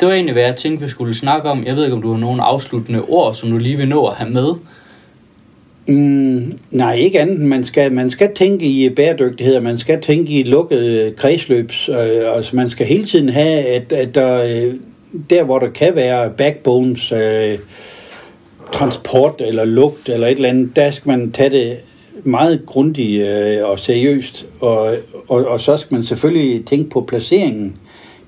Det 0.00 0.08
var 0.08 0.14
egentlig, 0.14 0.32
hvad 0.32 0.42
jeg 0.42 0.56
tænkte, 0.56 0.84
vi 0.84 0.90
skulle 0.90 1.14
snakke 1.14 1.50
om. 1.50 1.64
Jeg 1.64 1.76
ved 1.76 1.84
ikke, 1.84 1.96
om 1.96 2.02
du 2.02 2.10
har 2.10 2.18
nogle 2.18 2.42
afsluttende 2.42 3.02
ord, 3.02 3.34
som 3.34 3.50
du 3.50 3.58
lige 3.58 3.76
vil 3.76 3.88
nå 3.88 4.06
at 4.06 4.14
have 4.14 4.30
med. 4.30 4.48
Mm, 5.86 6.58
nej, 6.70 6.94
ikke 6.94 7.20
andet. 7.20 7.40
Man 7.40 7.64
skal, 7.64 7.92
man 7.92 8.10
skal 8.10 8.34
tænke 8.34 8.66
i 8.66 8.88
bæredygtighed, 8.88 9.60
man 9.60 9.78
skal 9.78 10.00
tænke 10.00 10.32
i 10.32 10.42
lukkede 10.42 11.14
kredsløbs. 11.16 11.88
Øh, 11.88 12.36
altså 12.36 12.56
man 12.56 12.70
skal 12.70 12.86
hele 12.86 13.04
tiden 13.04 13.28
have, 13.28 13.64
at, 13.64 13.92
at 13.92 14.14
der, 14.14 14.42
øh, 14.42 14.74
der 15.30 15.44
hvor 15.44 15.58
der 15.58 15.70
kan 15.70 15.96
være 15.96 16.30
backbones, 16.30 17.12
øh, 17.12 17.58
transport 18.72 19.40
eller 19.40 19.64
lugt 19.64 20.08
eller 20.08 20.26
et 20.26 20.36
eller 20.36 20.48
andet, 20.48 20.76
der 20.76 20.90
skal 20.90 21.08
man 21.08 21.32
tage 21.32 21.50
det 21.50 21.76
meget 22.24 22.66
grundigt 22.66 23.26
øh, 23.26 23.68
og 23.68 23.78
seriøst, 23.78 24.46
og, 24.60 24.94
og, 25.28 25.46
og 25.46 25.60
så 25.60 25.76
skal 25.76 25.94
man 25.94 26.04
selvfølgelig 26.04 26.66
tænke 26.66 26.90
på 26.90 27.00
placeringen. 27.00 27.76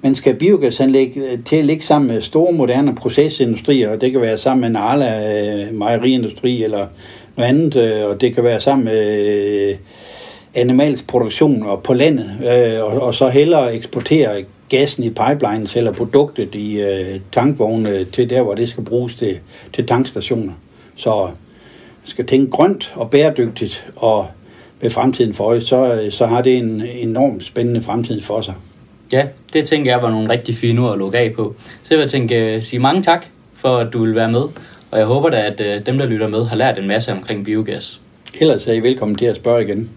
Man 0.07 0.15
skal 0.15 0.35
biogasanlæg 0.35 1.17
øh, 1.17 1.45
til 1.45 1.57
at 1.57 1.65
ligge 1.65 1.85
sammen 1.85 2.09
med 2.09 2.23
store 2.23 2.53
moderne 2.53 2.95
procesindustrier, 2.95 3.91
og 3.91 4.01
det 4.01 4.13
kan 4.13 4.21
være 4.21 4.39
sammen 4.39 4.61
med 4.61 4.69
en 4.69 4.77
Arla 4.77 5.65
øh, 5.67 5.75
mejeriindustri 5.75 6.65
eller 6.65 6.87
noget 7.37 7.49
andet, 7.49 7.77
øh, 7.77 8.09
og 8.09 8.21
det 8.21 8.35
kan 8.35 8.45
være 8.45 8.61
sammen 8.61 8.85
med 8.85 9.27
øh, 9.71 9.77
animalsk 10.55 11.07
produktion 11.07 11.63
og 11.63 11.83
på 11.83 11.95
landet, 11.95 12.31
øh, 12.41 12.85
og, 12.85 13.03
og 13.03 13.15
så 13.15 13.29
hellere 13.29 13.75
eksportere 13.75 14.45
gassen 14.69 15.05
i 15.05 15.11
pipelines 15.11 15.77
eller 15.77 15.93
produktet 15.93 16.55
i 16.55 16.81
øh, 16.81 17.21
tankvogne 17.33 18.05
til 18.05 18.31
der, 18.31 18.43
hvor 18.43 18.55
det 18.55 18.69
skal 18.69 18.85
bruges 18.85 19.15
til, 19.15 19.39
til 19.73 19.87
tankstationer. 19.87 20.53
Så 20.97 21.29
skal 22.05 22.27
tænke 22.27 22.51
grønt 22.51 22.93
og 22.97 23.11
bæredygtigt 23.11 23.87
og 23.97 24.27
med 24.81 24.91
fremtiden 24.91 25.35
for 25.35 25.45
øje, 25.45 25.61
så, 25.61 25.95
øh, 25.95 26.13
så 26.13 26.27
har 26.27 26.43
det 26.43 26.57
en 26.57 26.83
enormt 26.99 27.45
spændende 27.45 27.83
fremtid 27.83 28.23
for 28.23 28.41
sig. 28.41 28.55
Ja, 29.13 29.27
det 29.53 29.65
tænker 29.65 29.91
jeg 29.91 30.03
var 30.03 30.11
nogle 30.11 30.31
rigtig 30.31 30.57
fine 30.57 30.81
ord 30.81 30.93
at 30.93 30.99
lukke 30.99 31.19
af 31.19 31.33
på. 31.33 31.55
Så 31.83 31.95
jeg 31.95 31.99
vil 31.99 32.09
tænke, 32.09 32.57
øh, 32.57 32.63
sige 32.63 32.81
mange 32.81 33.03
tak 33.03 33.27
for, 33.55 33.77
at 33.77 33.93
du 33.93 34.05
vil 34.05 34.15
være 34.15 34.31
med, 34.31 34.43
og 34.91 34.99
jeg 34.99 35.07
håber 35.07 35.31
da, 35.31 35.41
at 35.41 35.61
øh, 35.61 35.87
dem, 35.87 35.99
der 35.99 36.07
lytter 36.07 36.29
med, 36.29 36.45
har 36.45 36.57
lært 36.57 36.79
en 36.79 36.89
masse 36.89 37.13
omkring 37.13 37.45
biogas. 37.45 38.01
Ellers 38.41 38.67
er 38.67 38.73
I 38.73 38.81
velkommen 38.81 39.17
til 39.17 39.27
at 39.27 39.37
spørge 39.37 39.63
igen. 39.63 39.91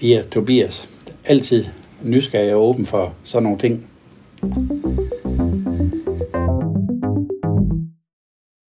Vi 0.00 0.12
er 0.12 0.22
Tobias. 0.22 0.88
Altid 1.24 1.64
nysgerrig 2.02 2.54
og 2.54 2.68
åben 2.68 2.86
for 2.86 3.14
sådan 3.24 3.42
nogle 3.42 3.58
ting. 3.58 3.88